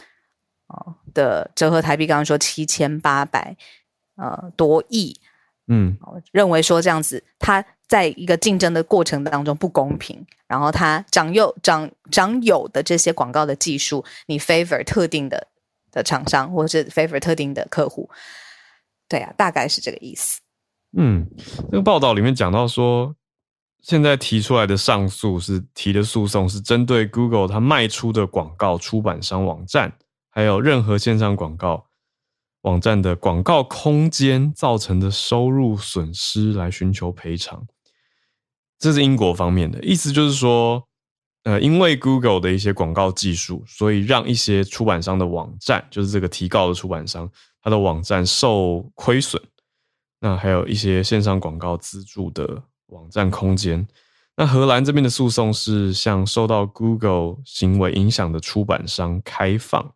[0.67, 3.57] 哦的折合台币，刚刚说七千八百
[4.15, 5.19] 呃多亿，
[5.73, 5.97] 嗯
[6.33, 15.47] 认为说这样子，它在一个竞争的过程当中不公平，然后它长有长长有的这些广告的技术，你 favor 特定的
[15.91, 18.09] 的厂商，或是 favor 特定的客户，
[19.07, 20.41] 对啊，大概是这个意思。
[20.97, 21.25] 嗯，
[21.71, 23.15] 这个报道里面讲到说，
[23.81, 29.93] 现在提出来的上诉是提的诉讼是针对 Google 它卖出的广告出版商网站，
[30.29, 31.85] 还有任何线上广告
[32.61, 37.65] 网站的广告空间造成的收入损失来寻求赔偿。
[38.77, 40.87] 这是英国方面的意思，就是说，
[41.43, 47.29] 呃，因为 Google 的一些广告技术，所以让一些出版商的网站，就是这个提告的出版商，
[47.61, 49.41] 它的网站受亏损。
[50.19, 53.87] 那还有一些线上广告资助的网站空间。
[54.37, 59.93] 那荷兰这边的诉讼是向受到 Google 行为影响的出版商开放。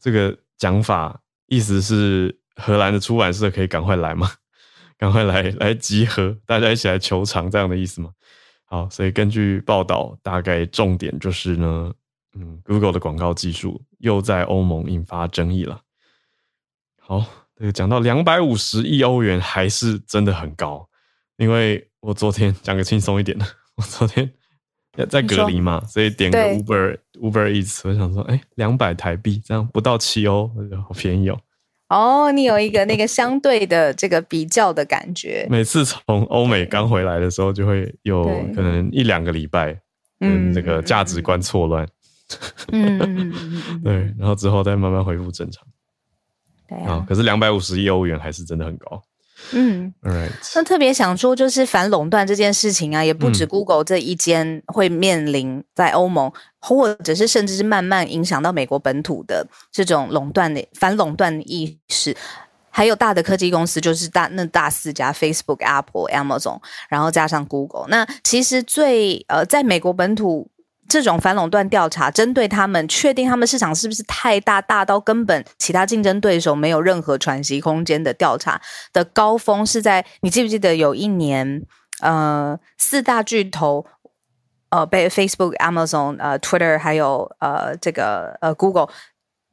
[0.00, 4.30] 这个讲法意思是荷兰的出版社可以赶快来吗？
[4.96, 8.10] 赶快来来集合，大家一起来求偿这样的意思吗？
[8.64, 11.92] 好，所以根据报道，大概重点就是呢，
[12.38, 15.80] 嗯，Google 的广告技术又在欧盟引发争议了。
[17.00, 17.24] 好，
[17.56, 20.88] 这个讲到两百五十亿欧元还是真的很高，
[21.36, 23.44] 因为我昨天讲个轻松一点的，
[23.76, 24.32] 我昨天
[25.10, 30.50] 在隔离嘛，所以点个对 Uber Uber Eats，我想说，哎，两百台币这样不到七欧，
[30.86, 31.38] 好便宜哦。
[31.88, 35.46] 哦，你有一个那个相对的这个比较的感觉。
[35.50, 38.24] 每次从欧美刚回来的时候，就会有
[38.54, 39.72] 可能一两个礼拜，
[40.20, 41.86] 嗯，嗯这个价值观错乱，
[42.72, 43.32] 嗯
[43.84, 45.62] 对，然后之后再慢慢恢复正常
[46.68, 47.04] 啊对啊。。
[47.08, 49.00] 可是两百五十亿欧元还是真的很高。
[49.52, 62.16] right，那特别想说，就是反垄断这件事情啊，也不止嗯 Google 这一间会面临在欧盟，或者是甚至是慢慢影响到美国本土的这种垄断的反垄断的意识。
[62.76, 67.86] 还有大的科技公司，就是大那大四家 Facebook、Apple、Amazon，然后加上 Google。
[67.88, 70.50] 那其实最呃，在美国本土
[70.88, 78.60] 这种反垄断调查，针对他们确定他们市场是不是太大，大到根本其他竞争对手没有任何喘息空间的调查
[78.92, 81.62] 的高峰是在你记不记得有一年，
[82.00, 83.86] 呃，四大巨头。
[84.70, 88.88] 呃，被 Facebook、Amazon、呃 Twitter 还有呃这个呃 Google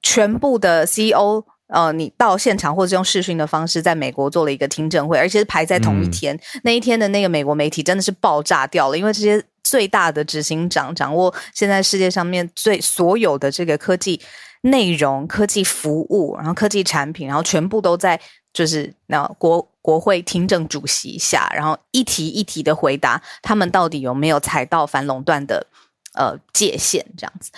[0.02, 6.40] 全部的 CEO 呃，你到现场或者用视讯的方式，在美国做了一个听证会，而且是排在同一嗯天。
[6.64, 14.20] 那一天的那个美国媒体真的是爆炸掉了，因为这些最大的执行长掌握现在世界上面最所有的这个科技
[14.62, 18.20] 内容、科技服务，然后科技产品，然后全部都在
[18.54, 25.66] 就是那国国会听证主席下，然后一题一题的回答他们到底有没有踩到反垄断的
[26.14, 27.52] 呃界限，这样子。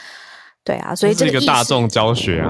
[0.64, 2.50] 对啊，所以这这是一个大众教学啊。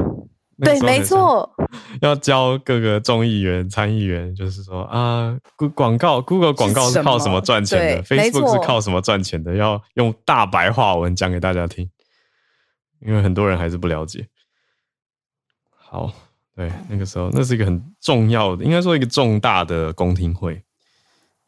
[0.63, 1.49] 那对，没错，
[2.01, 9.55] 要教各个众议员、参议员，就是说啊，广广告，Google 广告是靠什么赚钱的？Facebook 是靠什么赚钱的？
[9.55, 11.89] 要用大白话文讲给大家听，
[13.05, 14.27] 因为很多人还是不了解。
[15.75, 16.11] 好，
[16.55, 20.63] 对，那个时候那是一个很重要的，应该说一个重大的公听会。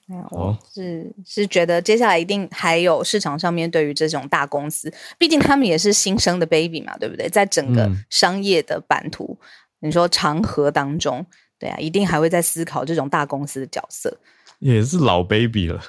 [0.07, 7.27] 没有，哦我是是觉得接下来一定还有市场上面对于这种大公司，毕竟他们也是新生的 baby 嘛，对不对？
[7.29, 9.37] 在整个嗯商业的版图，
[9.79, 11.25] 你说长河当中，
[11.59, 14.15] 对啊，一定还会在思考这种大公司的角色。
[14.59, 15.81] 也是老 baby 了，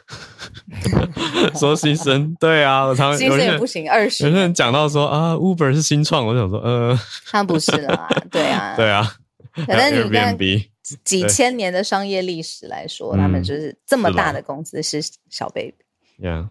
[1.58, 6.98] 说新生，对啊，我常常新生也不行，二有十些人讲到说啊，Uber 是新创，我想说，呃，
[7.30, 9.16] 他不是啦，对啊， 对啊，
[9.68, 10.66] 反正你看 Airbnb，
[11.04, 15.74] 几千年的商业历史来说，嗯他们就是这么大的公司是小 baby。
[16.20, 16.48] yeah，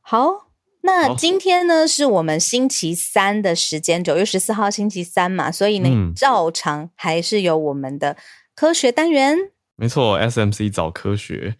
[0.00, 0.48] 好，
[0.82, 8.16] 那今天呢是我们星期三的时间，九月十四号星期三嘛，所以呢，嗯照常还是有我们的
[8.54, 9.36] 科学单元。
[9.76, 11.56] 没错，SMC 早科学。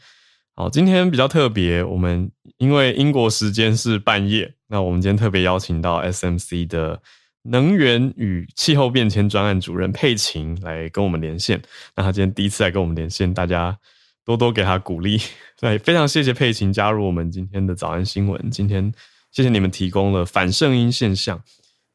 [0.54, 7.02] 好，今天比较特别，我们因为英国时间是半夜，那我们今天特别邀请到 SMC 的
[7.44, 11.60] 能源与气候变迁专案主任佩琴来跟我们连线。
[11.96, 13.78] 那他今天第一次来跟我们连线，大家
[14.24, 15.20] 多多给他鼓励。
[15.60, 18.50] 对，非常谢谢佩琴加入我们今天的早安新闻。
[18.50, 18.92] 今天
[19.30, 21.42] 谢谢你们提供了反圣音现象。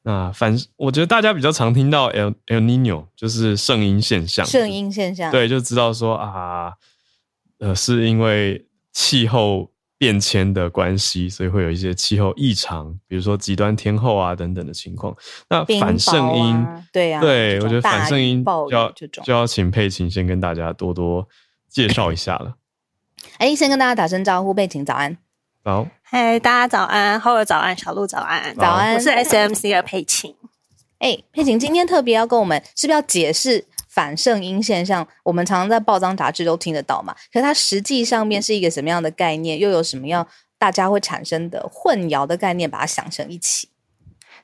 [0.04, 4.46] 那反，我觉得大家比较常听到 El El Nino，就是圣音现象。
[4.46, 6.74] 圣音现象，，对，就知道说啊，
[7.60, 15.14] 呃，是因为气候变迁的关系，所以会有一些气候异常，比如说极端天候啊等等的情况。
[15.50, 18.92] 那反圣雹婴，啊对啊对我觉得反圣婴雨暴雨就要
[19.24, 21.28] 就要请佩琴先跟大家多多
[21.68, 22.56] 介绍一下了。
[23.40, 25.18] 哎，先跟大家打声招呼，佩琴早安。
[25.66, 30.34] 早，嗨，大家早安，后儿早安，小鹿早安，早安我是 SMC 的佩琴。
[31.00, 35.06] 哎，佩琴今天特别要跟我们，是不是要解释反圣音现象？
[35.24, 43.70] 我们常常在报章杂志都听得到嘛，可是它实际上面是一个什么样的概念，又有什么样大家会产生的混淆的概念，把它想成一起。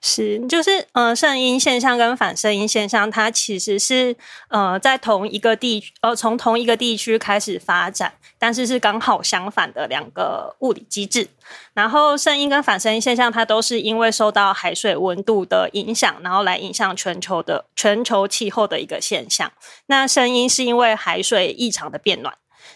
[0.07, 4.15] 是，就是呃，圣音现象跟反圣音现象，它其实是
[4.49, 11.27] 呃在同一个地呃从同一个地区开始发展，但是是刚好相反的两个物理机制。
[11.73, 19.51] 然后圣音跟反圣音现象，它都是因为受到海水温度的影响，然后来影响全球的全球气候的一个现象。
[19.87, 22.35] 那圣音是因为海水异常的变暖。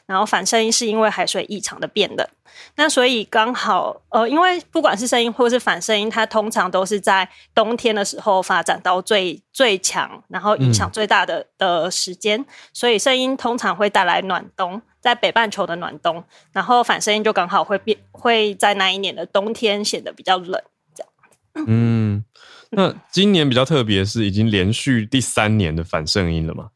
[0.10, 2.28] 然后反声音是因为海水异常的变冷，
[2.76, 12.44] 那所以刚好呃，因为不管是声音或是反声音，它通常都是在冬天的时候发展到最最强，然后影响最大的、的时间，
[12.74, 20.60] 所以声音通常会带来暖冬，在北半球的暖冬，然后反声音就刚好会变会在那一年的冬天显得比较冷。
[20.96, 22.26] 这样嗯，
[22.72, 26.70] 那今年比较特别是已经连续第三年的反声音了嘛？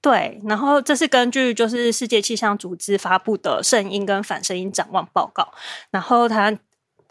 [0.00, 5.52] 对，然后这是根据就是世界气象组织发布的圣婴跟反圣婴展望报告，
[5.90, 6.56] 然后它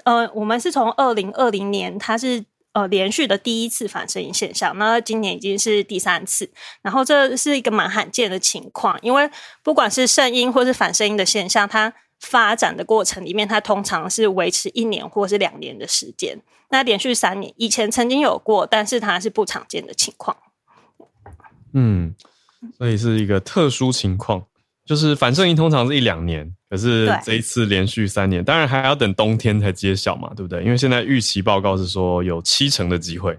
[0.03, 6.49] 呃，我们是从二零二零年它是呃连续的第一次反圣婴现象，那今年已经是第三次，
[6.81, 9.29] 然后这是一个蛮罕见的情况，因为
[9.61, 20.37] 不管是圣婴或是反圣婴的现象，它发展的过程里面，它通常是维持一年或是两年的时间，那连续三年以前曾经有过，但是它是不常见的情况。
[21.73, 22.13] 嗯，
[22.77, 24.43] 所以是一个特殊情况，
[24.85, 30.63] 就是反圣音通常是一两年，可是这一次连续三年，当然还要等冬天才揭晓嘛，对不对？
[30.63, 33.37] 因为现在预期报告是说有七成的机会，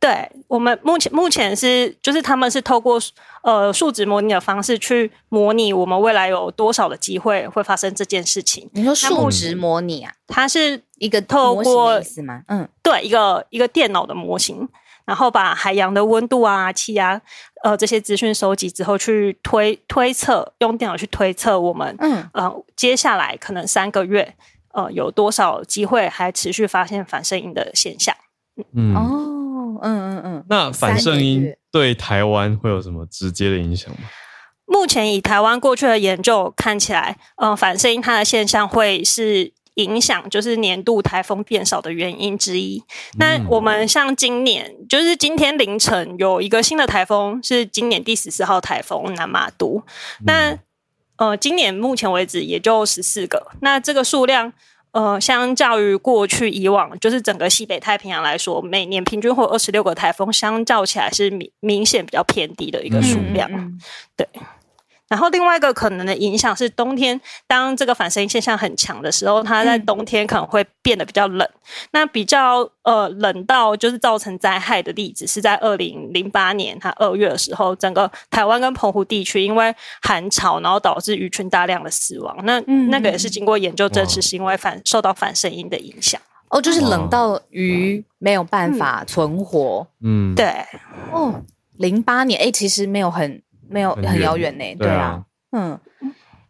[0.00, 3.00] 对我们目前目前是就是他们是透过
[3.42, 8.68] 呃数值模拟的方式去模拟我们未来有多少的机会会发生这件事情。
[8.74, 12.42] 你说数值模拟啊，它是一个透过意思吗？
[12.48, 14.68] 嗯，对一个一个电脑的模型，
[15.06, 17.20] 然后把海洋的温度啊、气压
[17.62, 24.34] 呃这些资讯收集之后，去推推测，用电脑去推测我们嗯呃接下来可能三个月
[24.72, 28.14] 呃有多少机会还持续发现反射音的现象。
[28.74, 34.08] 嗯，哦，嗯嗯嗯，那反射音月对台湾会有什么直接的影响吗？
[34.66, 42.82] 目前以台湾过去的研究看起来，呃，反射音它的现象会是影响就是年度台风变少的原因之一。
[43.18, 49.82] 那嗯我们像今年，就是今天凌晨有一个新的台风，是今年第十四号台风南马都。
[50.24, 50.58] 那
[51.16, 54.52] 呃，今年目前为止也就十四个，那这个数量。
[54.92, 63.50] 呃，相较于过去以往，就是整个西北太平洋来说，每年平均会有二十六个台风，相较起来是明明显比较偏低的一个数量。
[63.52, 63.76] 嗯
[65.08, 71.48] 然后另外一个可能的影响是，冬天当这个反声音现象很强的时候，它在嗯冬天可能会变得比较冷。
[71.92, 82.36] 那比较呃冷到就是造成灾害的例子，是在二零零八年它二月的时候，整个台湾跟澎湖地区因为寒潮，然后导致鱼群大量的死亡。
[82.44, 86.20] 那、嗯那个也是经过研究证实，是因为反受到反声音的影响。
[86.48, 89.86] 哦，就是冷到鱼没有办法存活。
[90.02, 90.54] 嗯，对，
[91.10, 91.42] 哦，
[91.78, 94.74] 零八年，哎，其实没有很没有很遥远呢。
[94.76, 95.80] 对啊啊，嗯，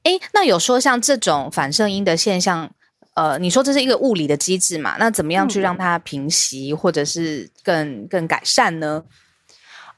[0.03, 2.71] 哎，那有说像这种反射音的现象，
[3.15, 4.97] 呃，你说这是一个物理的机制嘛？
[4.99, 9.05] 那怎么样去嗯让它平息，或者是更更改善呢？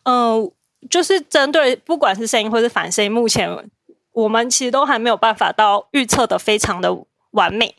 [0.04, 0.50] 嗯，
[0.88, 3.50] 就是针对不管是声音或是反声音，目前
[4.12, 6.96] 我们其实都还没有办法到预测的非常的
[7.32, 7.74] 完美。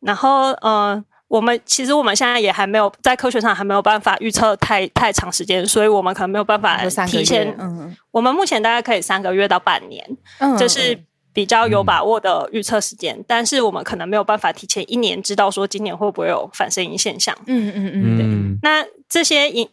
[0.00, 6.76] 然后，呃，我们其实我们现在也还没有在科学上还没有办法预测太太长时间，所以我们可能没有办法
[7.06, 10.04] 提前。，嗯我们目前大概可以三个月到半年，
[10.40, 11.02] 嗯，这是
[11.32, 13.18] 比较有把握的预测时间。
[13.26, 17.34] 但是我们可能没有办法提前一年知道说今年会不会有反声音现象。
[17.46, 19.66] 嗯嗯嗯嗯嗯，那这些影，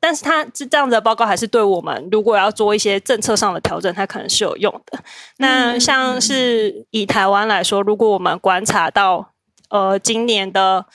[0.00, 4.98] 但是它这这样子的报告还是对我们如果要做一些政策上的调整，它可能是有用的。
[5.36, 9.33] 那像是以台湾来说，如果我们观察到
[9.68, 10.86] 呃今年的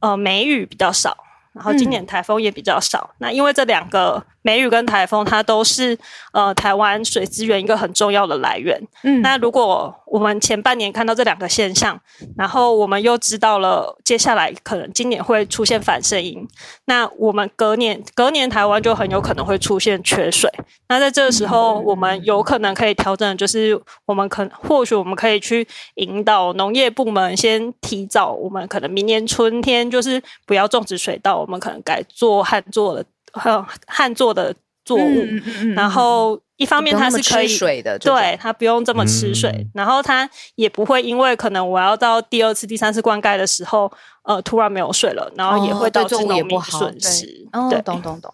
[0.00, 1.16] 呃梅雨比较少。
[1.54, 5.98] 然后今年台风也比较少，那因为这两个梅雨跟台风，它都是
[6.32, 8.78] 呃台湾水资源一个很重要的来源。
[9.02, 11.98] 嗯，那如果我们前半年看到这两个现象，
[12.36, 16.46] 然后我们又知道了接下来可能今年会出现反声音，
[16.84, 20.50] 那我们隔年隔年台湾就很有可能会出现缺水。
[20.88, 33.04] 那在这个时候，我们有可能可以调整，就是我们可或许我们可以去引导农业部门先提早，我们可能明年春天就是不要种植水稻，我们可能改做旱作的
[33.42, 34.54] 呃旱作的
[34.84, 35.00] 作物。
[35.00, 43.90] 嗯嗯嗯然后一方面它是可以吃水的，对，它不用这么吃水，嗯然后它也不会因为可能我要到第二次、第三次灌溉的时候，
[44.22, 47.48] 呃，突然没有水了，然后也会导致农民不好损失。
[47.52, 48.32] 哦，对，懂懂懂。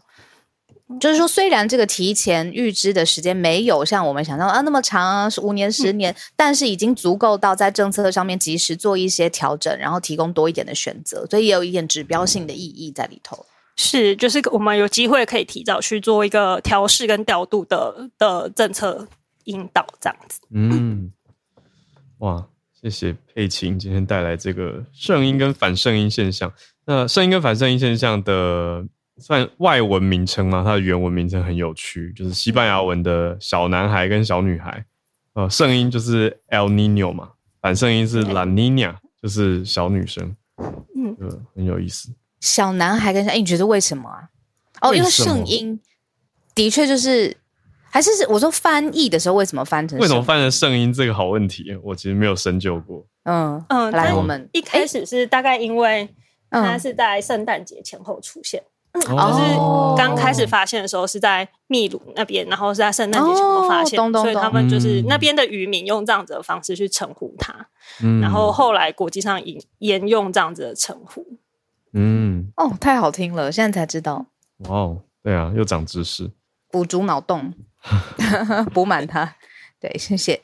[0.98, 13.46] 就是说，虽然这个提前预知的时间没有像我们想象啊那么长啊，是五年、十年，但是已经足够到在政策上面及时做一些调整，然后提供多一点的选择，所以也有一点指标性的意义在里头。
[13.76, 19.08] 是，就是我们有机会可以提早去做一个调试跟调度的的政策
[19.44, 20.40] 引导，这样子。
[20.50, 21.10] 嗯，
[22.18, 26.52] 哇，谢谢佩琴今天带来这个圣音跟反圣音现象。
[26.84, 28.84] 那圣音跟反圣音现象的
[29.18, 30.62] 算外文名称吗？
[30.64, 34.84] 它的原文名称很有趣，就是西班牙文的小男孩跟小女孩。
[35.34, 37.30] 呃，圣音就是 El Nino 嘛，
[37.62, 40.36] 反圣音是 La Nina，就是小女生。
[40.96, 42.12] 嗯呃，很有意思。
[42.41, 44.28] 小男孩跟小，哎，你觉得为什么啊？
[44.80, 45.78] 哦，因为圣婴
[46.55, 47.36] 的确就是，
[47.82, 50.22] 还是是我说翻译的时候为什么翻成为什么？
[50.22, 51.64] 翻成圣婴这个好问题？
[51.82, 53.07] 我其实没有深究过。
[53.24, 56.09] 嗯嗯，来，但我们一开始是大概因为
[56.51, 58.62] 它嗯是在圣诞节前后出现。
[58.95, 59.16] 就就是
[59.55, 67.55] 哦刚开始发现的时候是在秘鲁那边，然后是在圣诞节前后发现，哦懂懂所以他懂们就是嗯那边的渔民用这样子的方式去称呼它，
[68.03, 71.24] 嗯然后后来国际上沿沿用这样子的称呼。
[71.93, 74.26] 嗯，哦，太好听了，现在才知道，
[74.68, 76.30] 哇哦，对啊，又长知识。
[76.70, 77.53] 补足脑洞，
[78.72, 79.34] 补满它。
[79.80, 80.41] 对，谢谢。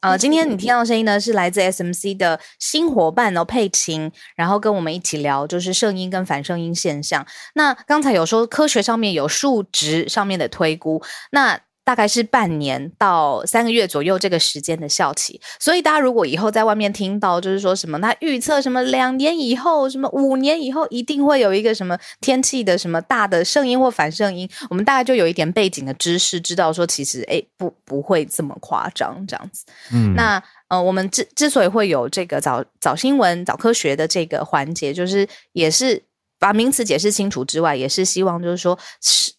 [0.00, 7.26] 呃，今天你听到的声音呢，是来自 SMC 的新伙伴哦，佩琴，然后跟我们一起聊，就是声音跟反声音现象。
[7.54, 11.60] 那刚才有说科学上面有数值上面的推估，那。
[11.84, 29.64] 大概是半年到三个月左右这个时间的效期，所以大家如果以后在外面听到就是说什么，他预测什么两年以后、什么五年以后一定会有一个什么天气的什么大的声音或反声音，我们大概就有一点背景的知识，知道说其实哎不不会这么夸张这样子。
[29.92, 36.02] 嗯，那呃我们之之所以会有这个早早新闻、早科学的这个环节，就是也是。
[36.36, 38.78] 把名词解释清楚之外，也是希望就是说，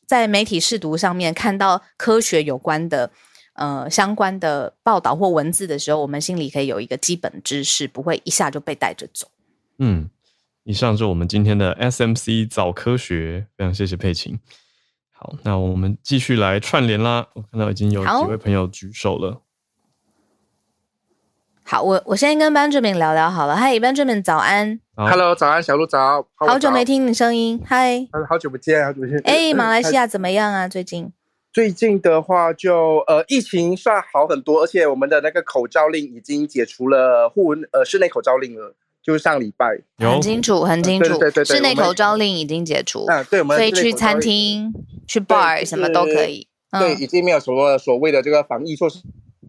[0.06, 3.12] 在媒体试读上面看到科学有关的
[3.54, 9.28] 呃相关的报道或文字的时候，我们心里可以有一个基本知识，不会一下就被带着走。
[9.80, 10.10] 嗯，
[10.64, 14.40] 以上是我们今天的 SMC 早科学，非常谢谢佩琴。
[15.12, 17.28] 好，那我们继续来串联啦。
[17.34, 19.42] 我看到已经有几位朋友举手了。
[21.68, 23.56] 好，我我先跟 Benjamin 聊聊好了。
[23.56, 24.80] 嗨，Benjamin，早安。
[24.96, 26.24] Hello，早安，小鹿早。
[26.36, 27.60] 好久没听你声音。
[27.66, 29.20] 嗨，好久不见，好久不见。
[29.24, 30.68] 哎，马来西亚怎么样啊？
[30.68, 31.12] 最近？
[31.52, 39.80] 最近的话，就呃，疫情算好很多，而且我们的那个口罩令已经解除了，户呃室内口罩令了，就是上礼拜。
[39.98, 41.18] 很清楚，很清楚。
[41.18, 43.06] 对对对，室内口罩令已经解除。
[43.08, 44.72] 嗯，对，我们可以去餐厅、
[45.08, 46.48] 去 bar 什么都可以。
[46.70, 49.00] 对，已经没有什么所谓的这个防疫措施。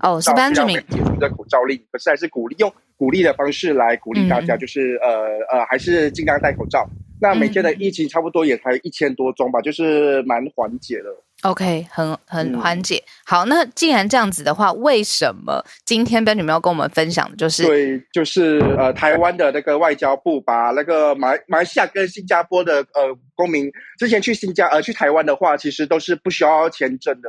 [0.01, 2.73] 哦，是 Benjamin 解除的口罩令，可是还是鼓励用。
[2.99, 6.89] 鼓励的方式来鼓励大家，就是呃呃，还是尽量戴口罩。
[7.21, 11.11] 那每天的疫情差不多也才一千多宗吧，就是蛮缓解的。
[11.43, 13.03] OK，很很缓解。
[13.27, 27.29] 好，那既然这样子的话，为什么今天 Ben 女要跟我们分享的就是对，就是呃，台湾的那个外交部把那个马马来西亚跟新加坡的呃公民之前去新加呃去台湾的话，其实都是不需要签证的。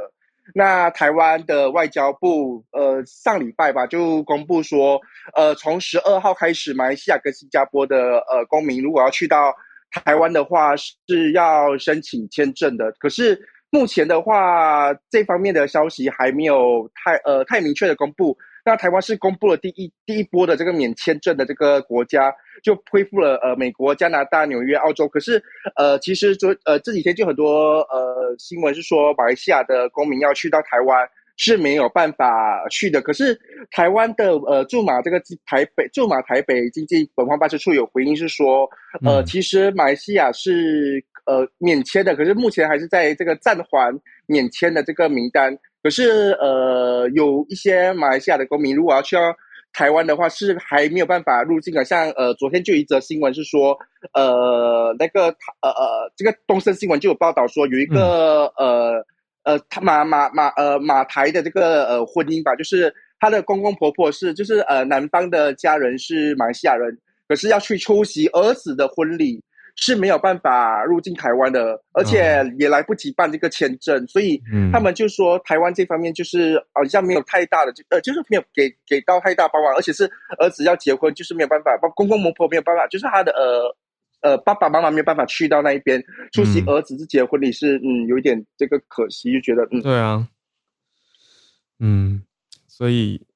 [0.53, 4.99] 那台湾的外交部，呃，上礼拜吧就公布说，
[5.35, 9.53] 呃，从十二号开始，马来西亚跟新加坡的呃公民如果要去到
[9.91, 12.91] 台湾的话，是要申请签证的。
[12.99, 13.39] 可是
[13.69, 18.37] 目前的话，这方面的消息还没有太呃太明确的公布。
[18.67, 25.07] 那台湾是公布了第一第一波的这个免签证的这个国家，就恢复了呃美国、加拿大、纽约、澳洲。
[25.07, 25.41] 可是
[25.77, 31.07] 呃其实昨呃这几天就很多呃新闻是说马来西亚的公民要去到台湾
[31.37, 33.01] 是没有办法去的。
[33.01, 33.39] 可是
[33.71, 38.69] 台湾的呃驻马这个台北驻马台北经济本方办事处有回应是说，
[39.05, 45.57] 呃其实马来西亚是呃免签的，可是目前还是在这个暂缓免签的这个名单。
[45.87, 49.21] 可是，呃，有一些马来西亚的公民，如果要去到
[49.71, 51.85] 台湾的话，是还没有办法入境的。
[51.85, 53.77] 像呃，昨天就一则新闻是说，
[54.13, 55.27] 呃，那个
[55.61, 59.01] 呃呃，这个东森新闻就有报道说，有一个呃
[59.43, 66.97] 呃，他马马马呃马台的这个呃婚姻吧，就是他的公公婆婆是就是呃男方的家人是马来西亚人，
[67.29, 69.41] 可是要去出席儿子的婚礼。
[69.79, 74.41] 是没有办法入境台湾的，而且也来不及办这个签证，所以
[74.73, 80.09] 他们就说台湾这方面就是好像没有太大的，呃，就是没有给给到太大帮忙，而且是
[80.39, 83.75] 儿子要结婚，就是没有办法，公公婆婆没有办法，就是他的呃
[84.21, 86.03] 呃爸爸妈妈没有办法去到那一边
[86.33, 89.81] 出席儿子自己的婚礼，是嗯有一点这个可惜，就觉得嗯。
[89.83, 90.27] 对啊，
[91.79, 92.23] 嗯，
[92.67, 93.26] 所以。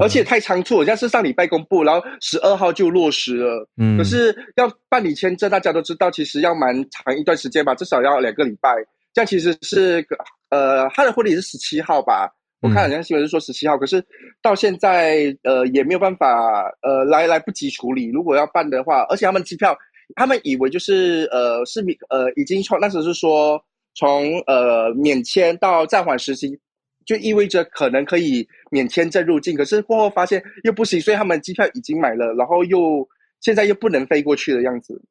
[0.00, 3.68] 而且太仓促，好像是上礼拜公布，然后十二号就落实了。
[3.76, 8.70] 嗯，可是要办理签证，大家都知道，其实要蛮长一段时间吧，至少要两个礼拜。
[9.12, 10.04] 这样其实是
[10.50, 12.32] 呃，他的婚礼是十七号吧？
[12.60, 14.02] 我看好像新闻是说十七号，可是
[14.40, 18.10] 到现在呃也没有办法呃来来不及处理。
[18.10, 19.76] 如果要办的话，而且他们机票，
[20.14, 23.62] 他们以为就是呃是免呃已经从那时候是说
[23.94, 26.58] 从呃免签到暂缓实行。
[27.04, 33.08] 就意味着可能可以免签证入境，可是过后发现又不行，所以他们机票已经买了，然后又
[33.40, 35.02] 现在又不能飞过去的样子。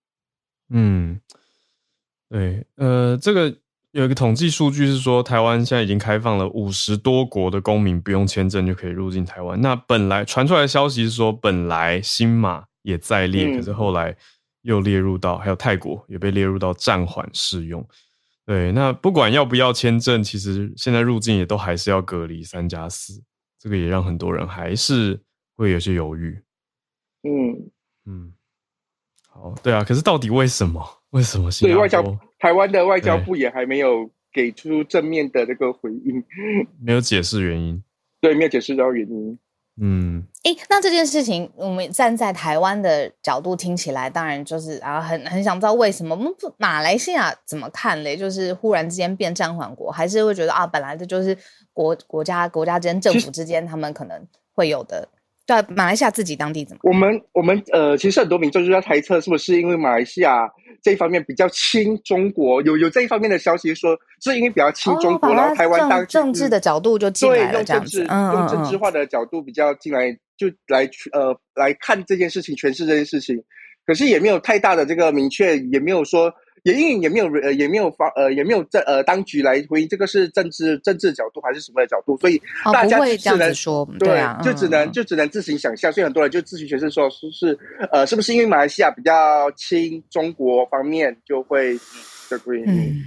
[0.70, 1.20] 嗯，
[2.30, 3.56] 对，呃，这个
[3.92, 9.62] 有一个统计数据是说，台湾现在已经开放了五十多国的公民不用签证就可以入境台湾。
[9.62, 14.16] 那本来传出来的消息是说，本来新马也在列，可是后来
[14.64, 17.86] 又列入到，还有泰国也被列入到暂缓适用。
[18.46, 23.24] 对，那不管要不要签证，其实现在入境也都还是要隔离三加四，
[23.58, 25.20] 这个也让很多人还是
[25.56, 26.38] 会有些犹豫。
[27.24, 27.72] 嗯
[28.06, 28.34] 嗯，
[29.30, 30.86] 好，对啊，可是到底为什么？
[31.12, 31.50] 为什么？
[31.62, 32.04] 对外交
[32.38, 36.22] 台湾的外交部也还没有给出正面的这个回应，
[36.82, 37.82] 没有解释原因。
[38.20, 39.40] 对，没有解释到原因。
[39.82, 46.14] 嗯，诶，那这件事情，我们站在台湾的角度听起来，当然就是啊，很很想知道为什么。
[46.16, 48.16] 我们马来西亚怎么看嘞？
[48.16, 51.36] 就是忽然之间变暂缓国，还是会觉得啊，本来这就是
[51.74, 55.08] 国国家国家之间政府之间，他们可能会有的？
[55.46, 56.80] 对，马来西亚自己当地怎么？
[56.84, 60.50] 我们我们呃，其实很多民众就在猜测，是不是因为马来西亚
[60.82, 73.38] 这一方面比较亲中国，有有这一方面的消息说，是因为比较亲中国，哦然后台湾当政政治的角度就进对来了，这样用政治子，嗯用政治嗯化的角度比较进来，就来呃来看这件事情，诠释这件事情。
[73.86, 76.34] 可是也没有太大的这个明确，也没有说，
[76.64, 87.58] 也因为也没有呃也没有方呃也没有政呃当局来回应这个是政治政治角度还是什么的角度，所以哦，大家只能子说，对啊，就只能嗯就只能自行想象，所以很多人就自行诠释说，是是
[87.92, 91.76] 呃，是不是因为马来西亚比较亲中国方面，就会
[92.30, 92.64] agree？？
[92.66, 93.04] 嗯，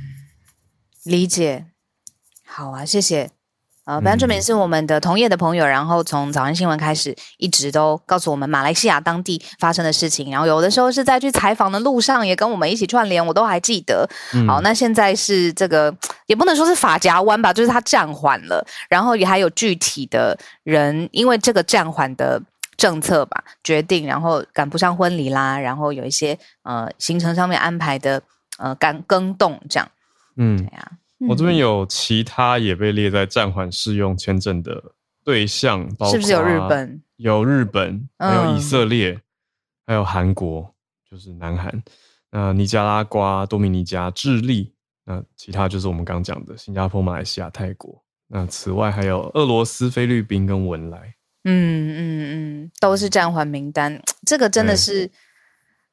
[1.04, 1.64] 理解。
[2.44, 3.36] 好啊，谢谢。
[3.87, 14.09] 呃嗯，Benjamin 是我们的同业的朋友，然后从早安新闻开始，一直都告诉我们马来西亚当地发生的事情，然后有的时候是在去采访的路上，也跟我们一起串联，我都还记得。
[14.34, 14.47] 嗯。
[14.47, 15.95] 好，那现在是这个
[16.26, 22.43] 也不能说是法夹湾吧，就是它暂缓了，然后也还有具体的人因为这个暂缓的
[22.76, 28.20] 政策吧决定，然后赶不上婚礼啦，然后有一些呃行程上面安排的
[28.59, 29.89] 呃赶更动这样，
[30.37, 30.91] 嗯对，呀、
[31.29, 34.83] 我这边嗯有其他也被列在暂缓适用签证的
[35.25, 37.03] 对象，包括是不是有日本？
[37.17, 39.19] 有日本，还有以嗯色列，
[39.87, 40.75] 还有韩国，
[41.11, 41.83] 就是南韩，
[42.31, 48.03] 那尼加拉瓜、多米尼加、智利，那其他就是我们刚讲的新加坡、马来西亚、泰国。
[48.29, 51.14] 那此外还有俄罗斯、菲律宾跟文莱。
[51.45, 55.03] 嗯嗯嗯，都是暂缓名单，这个真的是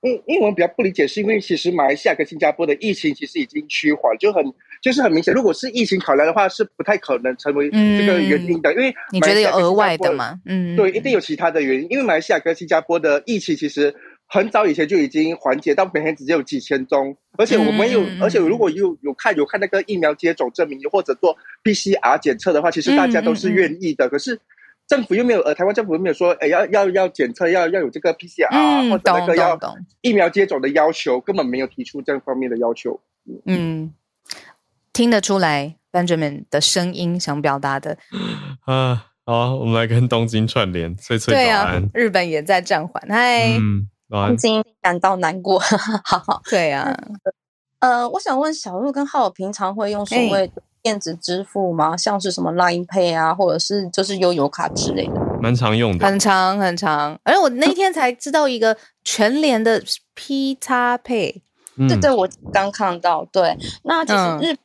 [0.01, 4.43] 因因为我们比较不理解，是因为其实马来西亚跟新加坡的疫情其实已经趋缓，就很
[4.83, 10.37] 就是很明显，如果是疫情考量的话，是不太可能成为这个原因的，因为嗯你觉得有额外的吗？
[10.45, 13.95] 嗯，对，一定有其他的原因，因为马来西亚跟新加坡的疫情其实
[14.27, 24.09] 很早以前就已经缓解到每天只有几千宗，而且我们有，而且如果有有看有看那个疫苗接种证明或者做 PCR 检测的话，其实大家都是愿意的。
[24.09, 24.37] 可是
[24.85, 29.57] 政府又没有，呃，台湾政府又没有说，哎，要要要检测，要要有这个 PCR、嗯或者那个要
[30.01, 32.99] 疫苗接种的要求，根本没有提出这方面的要求。
[33.45, 33.93] 嗯，
[34.93, 37.97] 听得出来 Benjamin 的声音想表达的，
[38.65, 44.37] 啊，好，我们来跟东京串联，翠翠对啊早安。，日本也在暂缓，嗨，嗯，东。
[44.37, 45.59] 京感到难过。
[45.59, 46.95] 好好，对啊，
[47.79, 51.97] 呃，我想问小鹿跟浩尔平常会用所哎谓的电子支付吗？
[51.97, 55.21] 像是什么 Line Pay 啊，或者是就是悠游卡之类的？
[55.41, 56.05] 蛮常用的。
[56.05, 59.81] 很长很长，而我那天才知道一个全联的
[60.13, 61.41] P 叉配，
[61.77, 63.27] 嗯对对，我刚看到。
[63.31, 64.55] 对，那其实嗯日、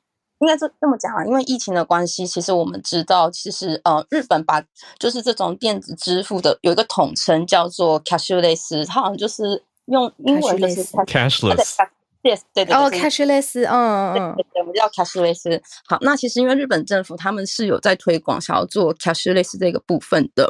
[0.40, 4.62] 应该这这么讲啊，因为疫情的关系，其实我们知道，其实呃，日本把
[4.98, 11.76] 就是这种电子支付的有一个统称叫做 cashless，它好像就是用英文就是 Cashless
[12.20, 15.60] 对对对，哦就是，cashless，嗯嗯对对，我们叫 cashless。
[15.86, 20.48] 好，那其实因为日本政府他们是有在推广想要做 cashless 这个部分的。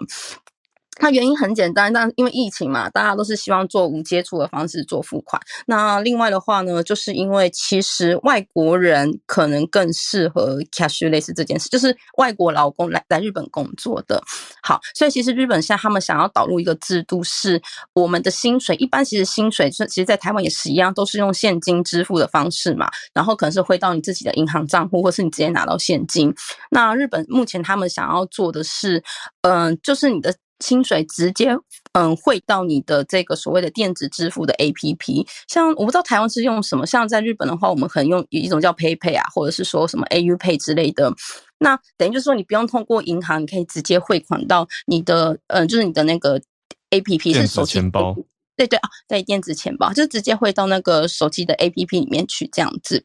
[0.98, 5.40] 它原因很简单，但因为疫情嘛，大家都是希望做无接触的方式做付款。
[5.66, 14.22] 那另外的话呢，就是因为其实外国人可能更适合 cashless 这件事，就是外国劳工来来日本工作的。
[14.62, 17.60] 好，所以其实日本现在他们想要导入一个制度，是
[17.94, 26.34] 我们的薪水一般其实薪水是其实，在台湾也是一样，都是用现金支付的方式嘛，然后可能是汇到你自己的银行账户，或是你直接拿到现金。
[26.70, 29.02] 那日本目前他们想要做的是，
[29.42, 30.34] 嗯、就是你的。
[30.60, 31.56] 薪水直接
[31.92, 41.12] 嗯汇到你的这个所谓的电子支付的 APP，像我不知道台湾是用什么，像在日本的话，我们可能用一种叫 PayPay 啊，或者是说什么 AU Pay 之类的。
[41.58, 46.40] 那等于就是说，你不用通过银行，你可以直接汇款到你的，嗯、就是你的那个
[46.90, 48.16] A P P 电子是手机钱包。
[48.56, 53.04] 对对啊，对，电子钱包就直接汇到那个手机的 A P P 里面去，这样子。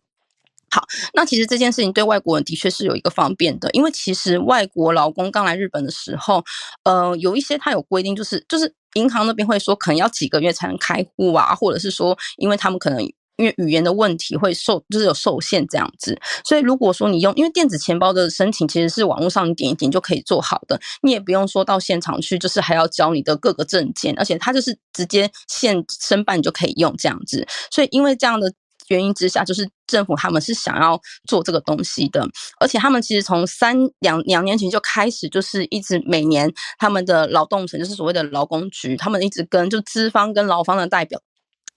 [0.73, 0.81] 好，
[1.13, 6.43] 那其实这件事情对外国人的确是有一个方便的，因为其实外国劳工刚来日本的时候，
[6.83, 12.99] 呃，有一些他有规定，就是就是银行那边会说可能要几个月才能开户啊，或者是说，因为他们可能
[13.35, 16.19] 因为语言的问题会受，就是有受限这样子。
[16.43, 27.47] 所以如果说你用，因为电子钱包的申请其实是网络上点一点就可以做好的，你也不用说到现场去，就是还要交你的各个证件，而且它就是直接现申办就可以用这样子。
[27.69, 28.51] 所以因为这样的。
[28.87, 32.27] 原因之下，就是政府他们是想要做这个东西的，
[32.59, 41.21] 而且他们其实从三两两年前就开始，就是一直每年他们的劳动省，就是所谓的劳工局，他们一直跟就资方跟劳方的代表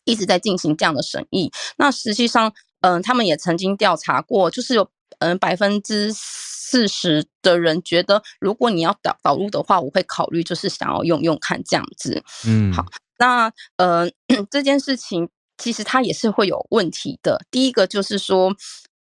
[0.04, 1.50] 一直在进行这样的审议。
[1.76, 4.88] 那实际上，嗯、他们也曾经调查过，就是有
[5.18, 12.22] 嗯百分之四十的人觉得，如果你要导导入的话，我会考虑就是想要用用看这样子。
[12.46, 12.84] 嗯，好
[13.18, 14.08] 那呃
[14.50, 15.28] 这件事情
[15.58, 17.40] 其实它也是会有问题的。
[17.50, 18.54] 第一个就是说，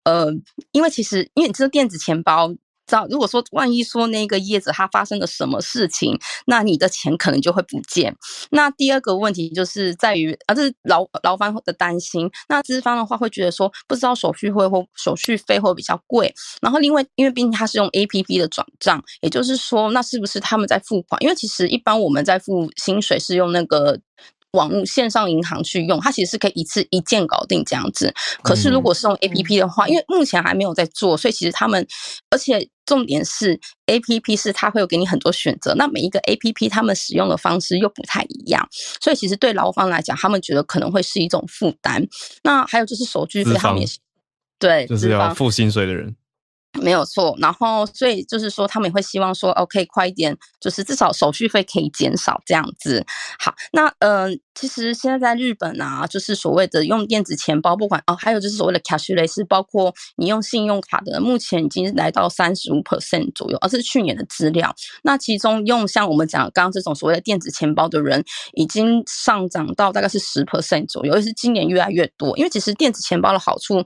[0.04, 0.28] 呃，
[0.72, 2.54] 因为其实因为你知道电子钱包
[2.88, 8.14] 道，如果说万一说那个叶子他发生了什么事情，那你的钱可能就会不见。
[8.50, 12.30] 那第二个问题就是在于啊，这是劳劳方的担心。
[12.50, 16.34] 那资方的话会觉得说，不知道手续费或手续费会比较贵。
[16.62, 21.22] 然后另外，因为毕竟他是用 A P P 的转账，也就是说，那是不是他们在付款？
[21.24, 23.98] 因为其实一般我们在付薪水是用那个。
[24.54, 28.14] 网络线上银行去用，它其实是可以一次一键搞定这样子。
[28.44, 31.88] 可是如果是用 A P P 的话，因为目前还没有在做，所以其实他们，
[32.30, 38.68] 而且重点是 A P P 是它会有给你很多选择，那每一个 A P P 他们使用的方式又不太一样，
[39.02, 42.06] 所以其实对劳方来讲，他们觉得可能会是一种负担。
[42.44, 44.00] 那还有就是手续费，他们也是
[44.60, 46.14] 对，就是要付薪水的人。
[46.80, 53.06] 没有错，然后所以就是说，他们也会希望说，OK，快一点，就是至少手续费可以减少这样子。
[53.38, 64.74] 好，那嗯，其实现在在日本啊，就是所谓的用电子钱包，不管哦，还有就是所谓的 cashless，包括你用信用卡的，目前已经来到三十五 percent 左右，而是去年的资料。
[65.04, 72.38] 那其中用像我们讲刚刚这种所谓的电子钱包的人，已经上涨到大概是十 percent 左右，而是今年越来越多。
[72.38, 73.84] 因为其实电子钱包的好处。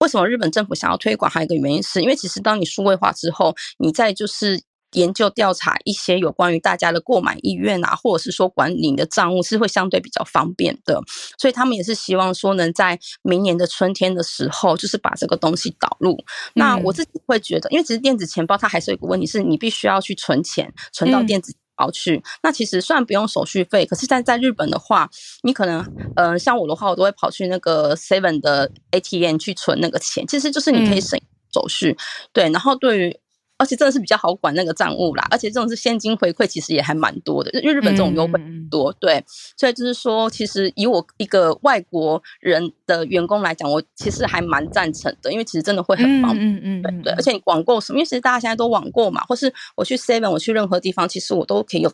[0.00, 1.30] 为什么日本政府想要推广？
[1.30, 4.60] 还有一个原因是因为，其实当你数位化之后，你在就是
[4.92, 11.00] 研究调查一些有关于大家的购买意愿啊，或者是说管理你的账务是会相对比较方便的。
[11.38, 16.16] 所以他们也是希望说，能在明年的春天的时候，就是把这个东西导入。
[16.54, 21.54] 那我自己会觉得，因为其实电子钱包它还是有一个问题，是你必须要去存钱，存到电子。
[21.76, 25.08] 跑去那其实虽然不用手续费，可是在在日本的话，
[25.42, 25.84] 你可能
[26.16, 31.20] 呃像我的话，我都会跑去那个 Seven 的 ATM 去存那个钱，其实就是你可以省
[31.52, 31.96] 手续。
[32.32, 33.20] 对，然后对于。
[33.58, 38.32] 而且真的是比较好管那个账务啦，而且这种是现金回馈，其实也还蛮多的，因为日本这种优惠
[38.70, 39.24] 多，对，
[39.56, 51.92] 所以就是说，其实以我一个外国人的员工来讲，我其实还蛮赞成的，因为其实真的会很方便，嗯嗯，对对，而且你网购什么，因为其实大家现在都网购嘛，或是我去 Seven，我去任何地方，其实我都可以用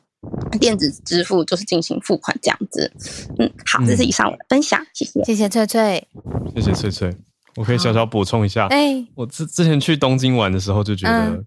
[0.58, 2.90] 电子支付，就是进行付款这样子。
[3.38, 6.08] 嗯，好，这是以上我的分享，谢谢，谢谢翠翠，
[6.54, 7.16] 谢谢翠翠，
[7.56, 11.44] 我可以小小补充一下，哎，我之之前去东京玩的时候就觉得。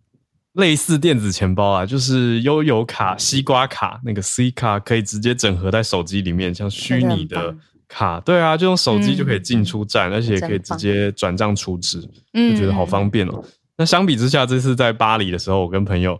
[0.55, 7.55] 类似电子钱包啊，就是悠游卡、西瓜卡那个 C 卡，可以直接整合在手机里面，像虚拟的
[7.87, 12.01] 卡，对啊，就用手机就可以进出站，而且可以直接转账储值，
[12.33, 13.43] 就觉得好方便哦。
[13.77, 16.17] 那相比之下，这次在巴黎的时候，我跟朋友，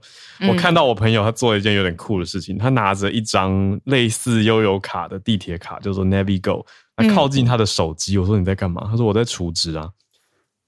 [0.49, 6.65] 我看到我朋友他做了一件有点酷的事情，他拿着一张类似悠游卡的地铁卡，叫做 Navigo，
[6.97, 8.85] 他靠近他的手机，我说你在干嘛？
[8.91, 9.89] 他说我在储值啊。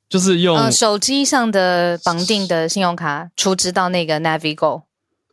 [0.09, 4.83] 就是用手机上的绑定的信用卡储值到那个 Navigo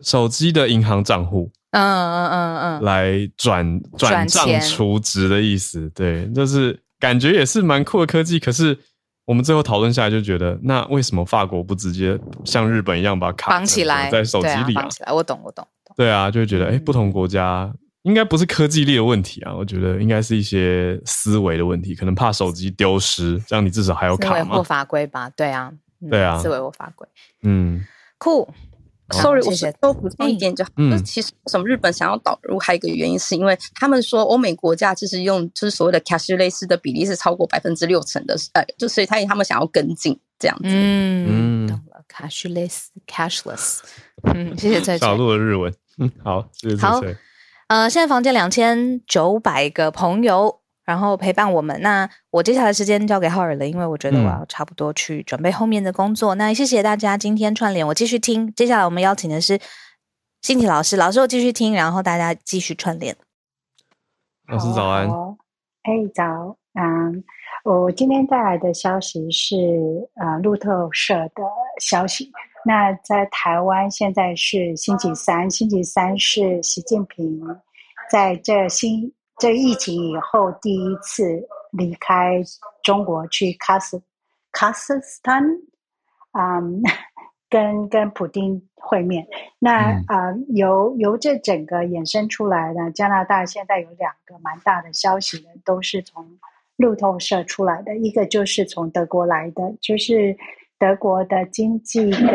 [0.01, 8.39] 手机的银行账户，嗯嗯嗯嗯，来转转账储值的意思，对，就是感觉也是蛮酷的科技。
[8.41, 8.77] 可是
[9.25, 14.83] 我们最后讨论下来就觉得，那为什么法国不直接像日本一样把卡绑起来在手机里啊？
[14.83, 15.67] 绑起来，我懂，我懂，
[15.97, 17.73] 对啊，就会觉得，哎，不同国家。
[18.05, 24.57] 应该不是科技力的问题啊，我觉得应该是一些思维的问题，可能怕手机丢失，这样你至少还有卡嘛。
[24.57, 25.73] 或法规吧，对啊，
[26.09, 27.07] 对啊，思维或法规。
[27.43, 27.85] 嗯，
[28.17, 28.49] 酷。
[29.11, 29.53] Sorry，我
[29.83, 30.71] 多补充一点就好。
[30.79, 40.63] 嗯，其实什么日本想要导入，还有一个原因是因为他们说欧美国家就是用就是所谓的 cashless 的比例是超过百分之六成的，呃，就所以他他们想要跟进这样子。
[40.65, 43.81] 嗯，懂了，cashless，cashless。
[44.23, 45.73] 嗯，谢谢蔡小鹿的日文。
[45.99, 47.17] 嗯，好，谢谢蔡蔡。
[47.69, 51.81] 呃，现在房间两千九百个朋友，然后陪伴我们。
[51.81, 56.35] 那我接下来时间交给浩尔了，因为我觉得我要差不多去准备后面的工作。
[56.35, 58.53] 那谢谢大家今天串联，我继续听。
[58.55, 59.59] 接下来我们邀请的是
[60.43, 63.17] 新体老师，老师我继续听，然后大家继续串联。
[64.47, 65.09] 老师早安，
[65.85, 67.25] 哎早，嗯，
[67.65, 69.57] 我今天带来的消息是
[70.17, 71.43] 呃路透社的
[71.81, 72.31] 消息。
[72.67, 77.41] 那在台湾现在是星期三，星期三是习近平
[78.11, 82.43] 在这新这疫情以后第一次离开
[82.83, 84.03] 中国去卡斯
[84.51, 85.45] 卡斯斯坦，
[86.33, 86.81] 嗯，
[87.51, 89.27] 跟跟普京会面。
[89.59, 96.39] 那啊，由由这整个衍生出来的加拿大现在有两个蛮大的消息呢，都是从
[96.77, 100.35] 路透社出来的，一个就是从德国来的，就是。
[100.79, 102.31] 德国的经济跟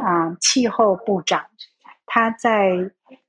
[0.00, 1.46] 啊气候部长，
[2.04, 2.72] 他在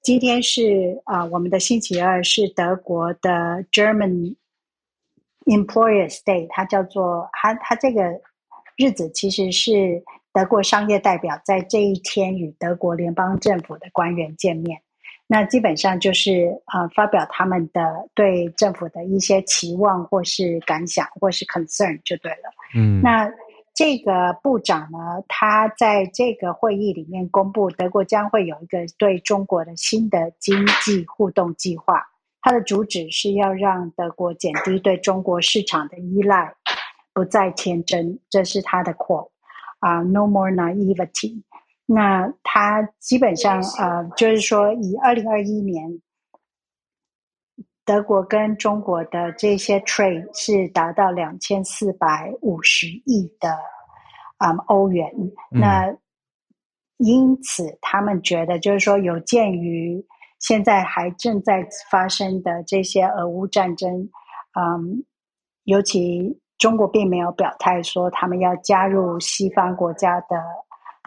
[0.01, 4.36] 今天是啊我们的星期二是德国的 German
[5.45, 8.20] Employers Day，他叫做他他这个
[8.76, 10.03] 日子其实是
[10.34, 14.82] 德国商业代表在这一天与德国联邦政府的官员见面，
[15.28, 23.32] 那基本上就是啊发表他们的对政府的一些期望或是感想或是 concern 就对了，嗯，那。
[23.78, 24.97] 这个部长呢，
[25.28, 32.01] 他在这个会议里面公布，德国将会有一个对中国的新的经济互动计划。
[32.41, 36.55] 它的主旨是要让德国减低对中国市场的依赖，
[37.13, 38.19] 不再天真。
[38.32, 39.30] 这是他的 quote
[39.78, 41.43] 啊，no more naivety。
[41.86, 46.01] 那他基本上呃，就是说以二零二一年。
[47.88, 53.49] 德国跟中国的这些 trade 是达到两千四百五十亿的
[54.39, 55.09] 啊欧元，
[55.49, 55.95] 那
[56.97, 60.05] 因此他们觉得就是说，有鉴于
[60.38, 64.09] 现在还正在发生的这些俄乌战争，
[64.59, 65.05] 嗯，
[65.63, 70.43] 尤其中国并没有表态说他们要加入西方国家的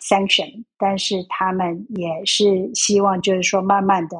[0.03, 4.17] sanction，但是他们也是希望就是说慢慢的，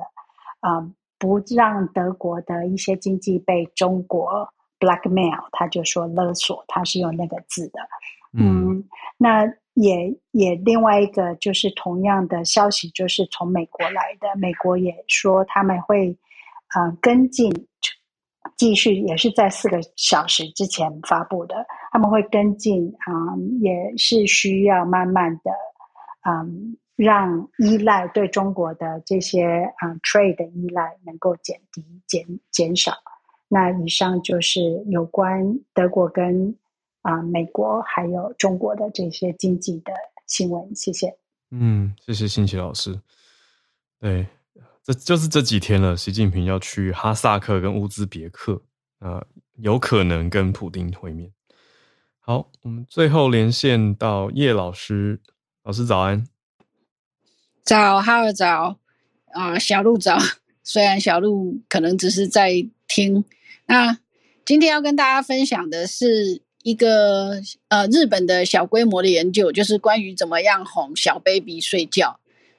[0.69, 0.95] 嗯。
[1.21, 4.49] 不让德国的一些经济被中国
[4.79, 7.79] blackmail，他就说勒索，他是用那个字的。
[8.33, 8.83] 嗯，
[9.19, 9.45] 那
[9.75, 16.17] 也也另外一个就是同样的消息，就是从美国来的，美国也说他们会
[16.69, 17.53] 啊跟进，
[18.57, 23.13] 继续也是在四个小时之前发布的，他们会跟进啊，
[23.61, 25.53] 也是需要慢慢的
[26.27, 26.79] 嗯。
[27.03, 29.43] 让依赖对中国的这些
[29.79, 32.93] 啊 trade 的依赖能够减低、减减少。
[33.49, 36.55] 那以上就是有关德国跟
[37.01, 39.95] 啊美国还有中国的这些经济的
[40.27, 40.75] 新闻。
[40.75, 41.17] 谢谢。
[41.51, 43.01] 嗯，谢谢新奇老师。
[43.99, 44.27] 对，
[44.85, 45.97] 这就是这几天了。
[45.97, 48.61] 习近平要去哈萨克跟乌兹别克
[48.99, 49.25] 啊，
[49.57, 51.33] 有可能跟普丁会面。
[52.19, 55.19] 好，我们最后连线到叶老师，
[55.63, 56.27] 老师早安。
[57.71, 58.79] 早，哈尔早，
[59.31, 60.19] 啊，小鹿早。
[60.65, 63.25] 虽然小鹿可能只是在听。
[63.67, 63.97] 那
[64.45, 72.19] 今天要跟大家分享的是一个呃日本的小规模的研究，就是关于怎么样哄小 baby 睡觉。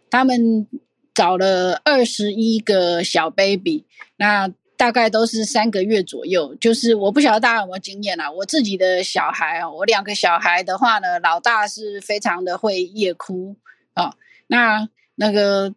[0.09, 0.65] 他们
[1.13, 3.83] 找了二十一个小 baby，
[4.15, 4.47] 那
[4.77, 6.55] 大概都是三个月左右。
[6.55, 8.31] 就是我不晓得大家有没有经验啊？
[8.31, 13.57] 我自己的小孩啊，我两个小孩的话呢，老大是非常的会夜哭
[13.93, 14.15] 啊。
[14.47, 14.87] 那
[15.21, 15.75] 那个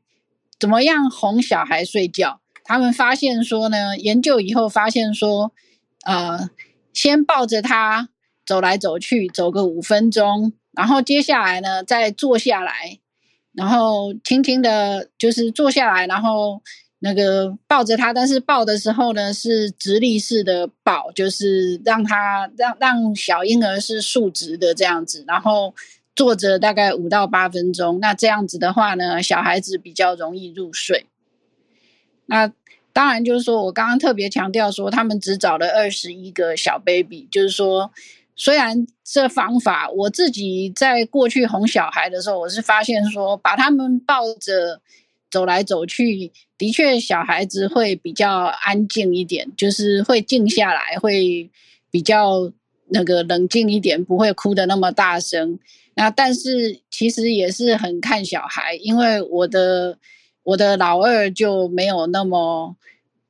[0.59, 2.41] 怎么样哄小孩睡觉？
[2.65, 5.53] 他们发现说呢，研究以后发现说，
[6.07, 6.49] 呃，
[6.95, 8.09] 先抱着他
[8.47, 12.99] 走来走去，走个五分钟，然后接下来呢，再坐下来，
[13.53, 16.63] 然后轻轻的，就是坐下来，然后
[17.01, 25.75] 那个抱着他，但是抱的时候呢，是直立式的抱，就是让他让让小婴儿是竖直的这样子，然后。
[26.15, 31.07] 坐着大概五到八分钟，那这样子的话呢，小孩子比较容易入睡。
[32.27, 32.53] 那
[32.93, 37.91] 当然就是说我刚刚特别强调说，他们只找了二十一个小 baby，就是说，
[38.37, 44.81] 虽然这方法我自己在过去哄小孩的时候，我是发现说，把他们抱着
[45.31, 48.31] 走来走去，的确小孩子会比较
[48.63, 51.51] 安静一点，就是会静下来，会
[51.91, 52.53] 比较
[52.91, 55.59] 那个冷静一点，不会哭的那么大声。
[55.97, 59.99] 那但是其实也是很看小孩，因为我的
[60.43, 62.77] 我的老二就没有那么，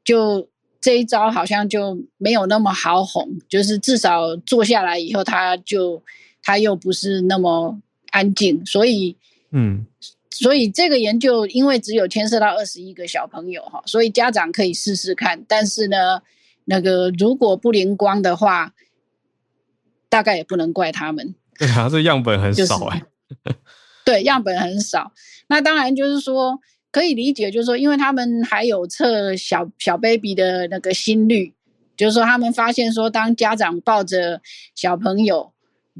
[0.03, 0.49] 就
[0.81, 6.03] 这一招好像就没有那么好哄，就是至少坐下来以后，他就
[6.43, 9.17] 他又不是那么安静，所以
[9.51, 9.87] 嗯，
[10.31, 16.23] 所以这个研究因为只有牵涉到二十一个小朋友哈，所以家长可以试试看，但是呢，
[16.65, 18.75] 那个如果不灵光的话，
[20.09, 21.35] 大概也不能怪他们。
[21.59, 23.03] 对啊，这样本很少哎。
[24.05, 25.13] 对，样本很少。
[25.49, 26.61] 那当然就是说
[26.93, 31.55] 可以理解，就是说，因为他们还有测小小 baby 的那个心率，
[31.97, 34.43] 就是说他们发现说，当家长抱着
[34.75, 35.53] 小朋友，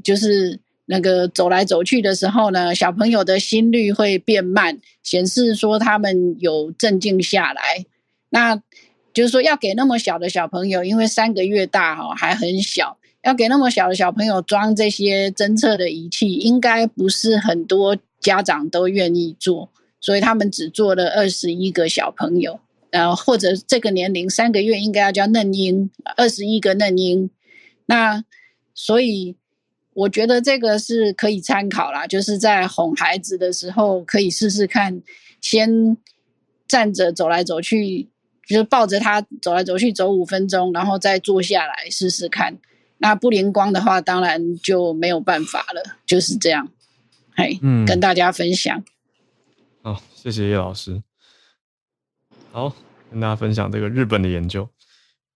[0.03, 7.85] 就是那个走来走去的时候呢，小朋友的心率会变慢，显示说他们有镇静下来。
[8.29, 8.55] 那
[9.13, 12.97] 就是说要给那么小的小朋友，因为三个月大哈，还很小。
[13.25, 19.67] 要给那么小的小朋友装这些侦测的仪器，应该不是很多家长都愿意做，
[19.99, 22.59] 所以他们只做了二十一个小朋友，
[22.91, 27.27] 呃，或者这个年龄三个月应该要叫嫩婴，二十一个嫩婴。
[27.87, 28.23] 那
[28.75, 29.35] 所以
[29.93, 35.01] 我觉得这个是可以参考啦，就是在哄孩子的时候可以试试看，
[35.41, 35.97] 先
[36.67, 38.07] 站着走来走去，
[38.47, 42.55] 就是抱着他走来走去走五分钟，然后再坐下来试试看。
[42.97, 46.69] 那不灵光的话，当然就没有办法了，就是这样。
[47.35, 48.83] 嘿，嗯，跟大家分享。
[49.81, 51.03] 好，谢谢叶老师。
[52.51, 52.75] 好，
[53.11, 54.69] 跟大家分享这个日本的研究。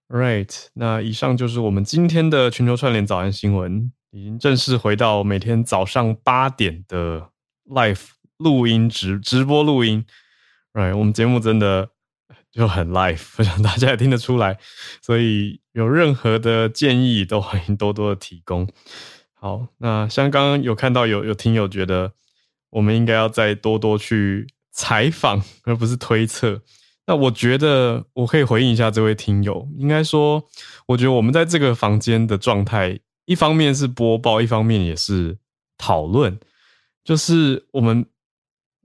[0.07, 3.91] Right，那以上就是我们今天的全球串联早安新闻。
[4.12, 7.30] 已经正式回到每天早上八点的
[7.68, 8.07] live
[8.38, 10.03] 录音直直播录音。
[10.74, 11.91] right，我们节目真的
[12.52, 14.58] 就很 live， 我想大家也听得出来，
[15.02, 18.68] 所以有任何的建议都欢迎多多的提供。
[19.34, 22.12] 好，那像刚刚有看到有有听友觉得
[22.72, 26.62] 我们应该要再多多去采访，而不是推测。
[27.08, 30.43] 那我觉得我可以回应一下这位听友，应该说，
[30.88, 35.38] 我觉得我们在这个房间的状态，一方面是播报，一方面也是
[35.78, 36.39] 讨论，
[37.04, 38.06] 就是我们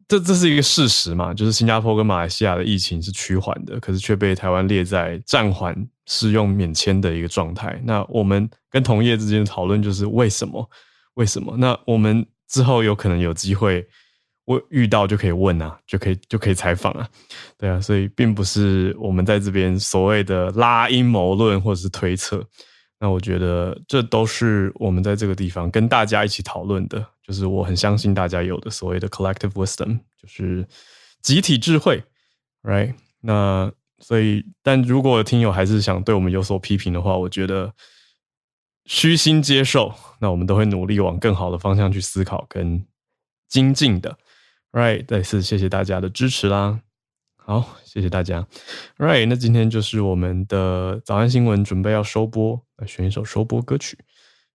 [0.07, 5.75] 这这是一个事实嘛，就是新加坡跟马来西亚的疫情是趋缓的，可是却被台湾列在暂缓
[6.07, 7.81] 适用免签的一个状态。
[7.85, 10.69] 那我们跟同业之间的讨论就是为什么？
[11.15, 11.57] 为什么？
[11.57, 13.87] 那我们之后有可能有机会。
[14.47, 17.09] 我遇到就可以问啊，就可以就可以采访啊，
[17.57, 22.47] 对啊，所以并不是我们在这边所谓的拉阴谋论或者是推测。
[23.05, 30.67] 那我觉得这都是我们在这个地方跟大家一起讨论的，就是我很相信大家有的所谓的 collective wisdom，就是
[31.21, 32.03] 集体智慧
[32.63, 32.95] ，right？
[33.21, 37.75] 那所以，但如果听友还是想对我们有所批评的话，我觉得
[38.87, 42.87] 虚心接受，那我们都会努力往更好的方向去思考跟
[43.51, 44.17] 精进的。
[44.73, 46.81] Right，再次谢谢大家的支持啦。
[47.37, 48.47] 好，谢谢大家。
[48.97, 53.99] Right，那今天就是我们的早安新闻，准备要收播，来选一首收播歌曲。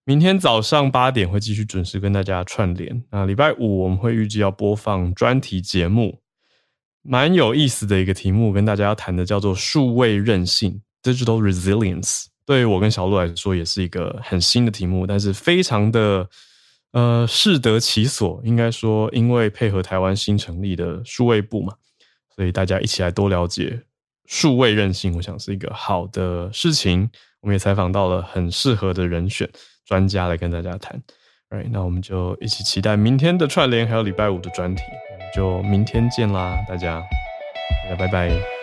[0.04, 3.04] 明天早上八点会继续准时跟大家串联。
[3.12, 6.22] 那礼拜五我们会预计要播放专题节目，
[7.02, 12.26] 蛮有意思的一个题目，跟大家要谈的叫做数位韧性 （Digital Resilience）。
[12.46, 16.30] 对于我跟小鹿来说，也是一个很新的题目，但是非常的。
[16.92, 21.76] 呃，适得其所，应该说，因为配合台湾新成立的数位部嘛，
[22.36, 23.84] 所以大家一起来多了解
[24.26, 27.08] 数位韧性，我想是一个好的事情。
[27.42, 29.50] 我们也采访到了很适合的人选
[29.86, 31.02] 专家来跟大家谈。
[31.50, 34.84] Right，那我们就一起期待明天的串联，还有礼拜五的专题。
[35.12, 37.02] 我们就明天见啦，大家，
[37.86, 38.59] 大家拜拜。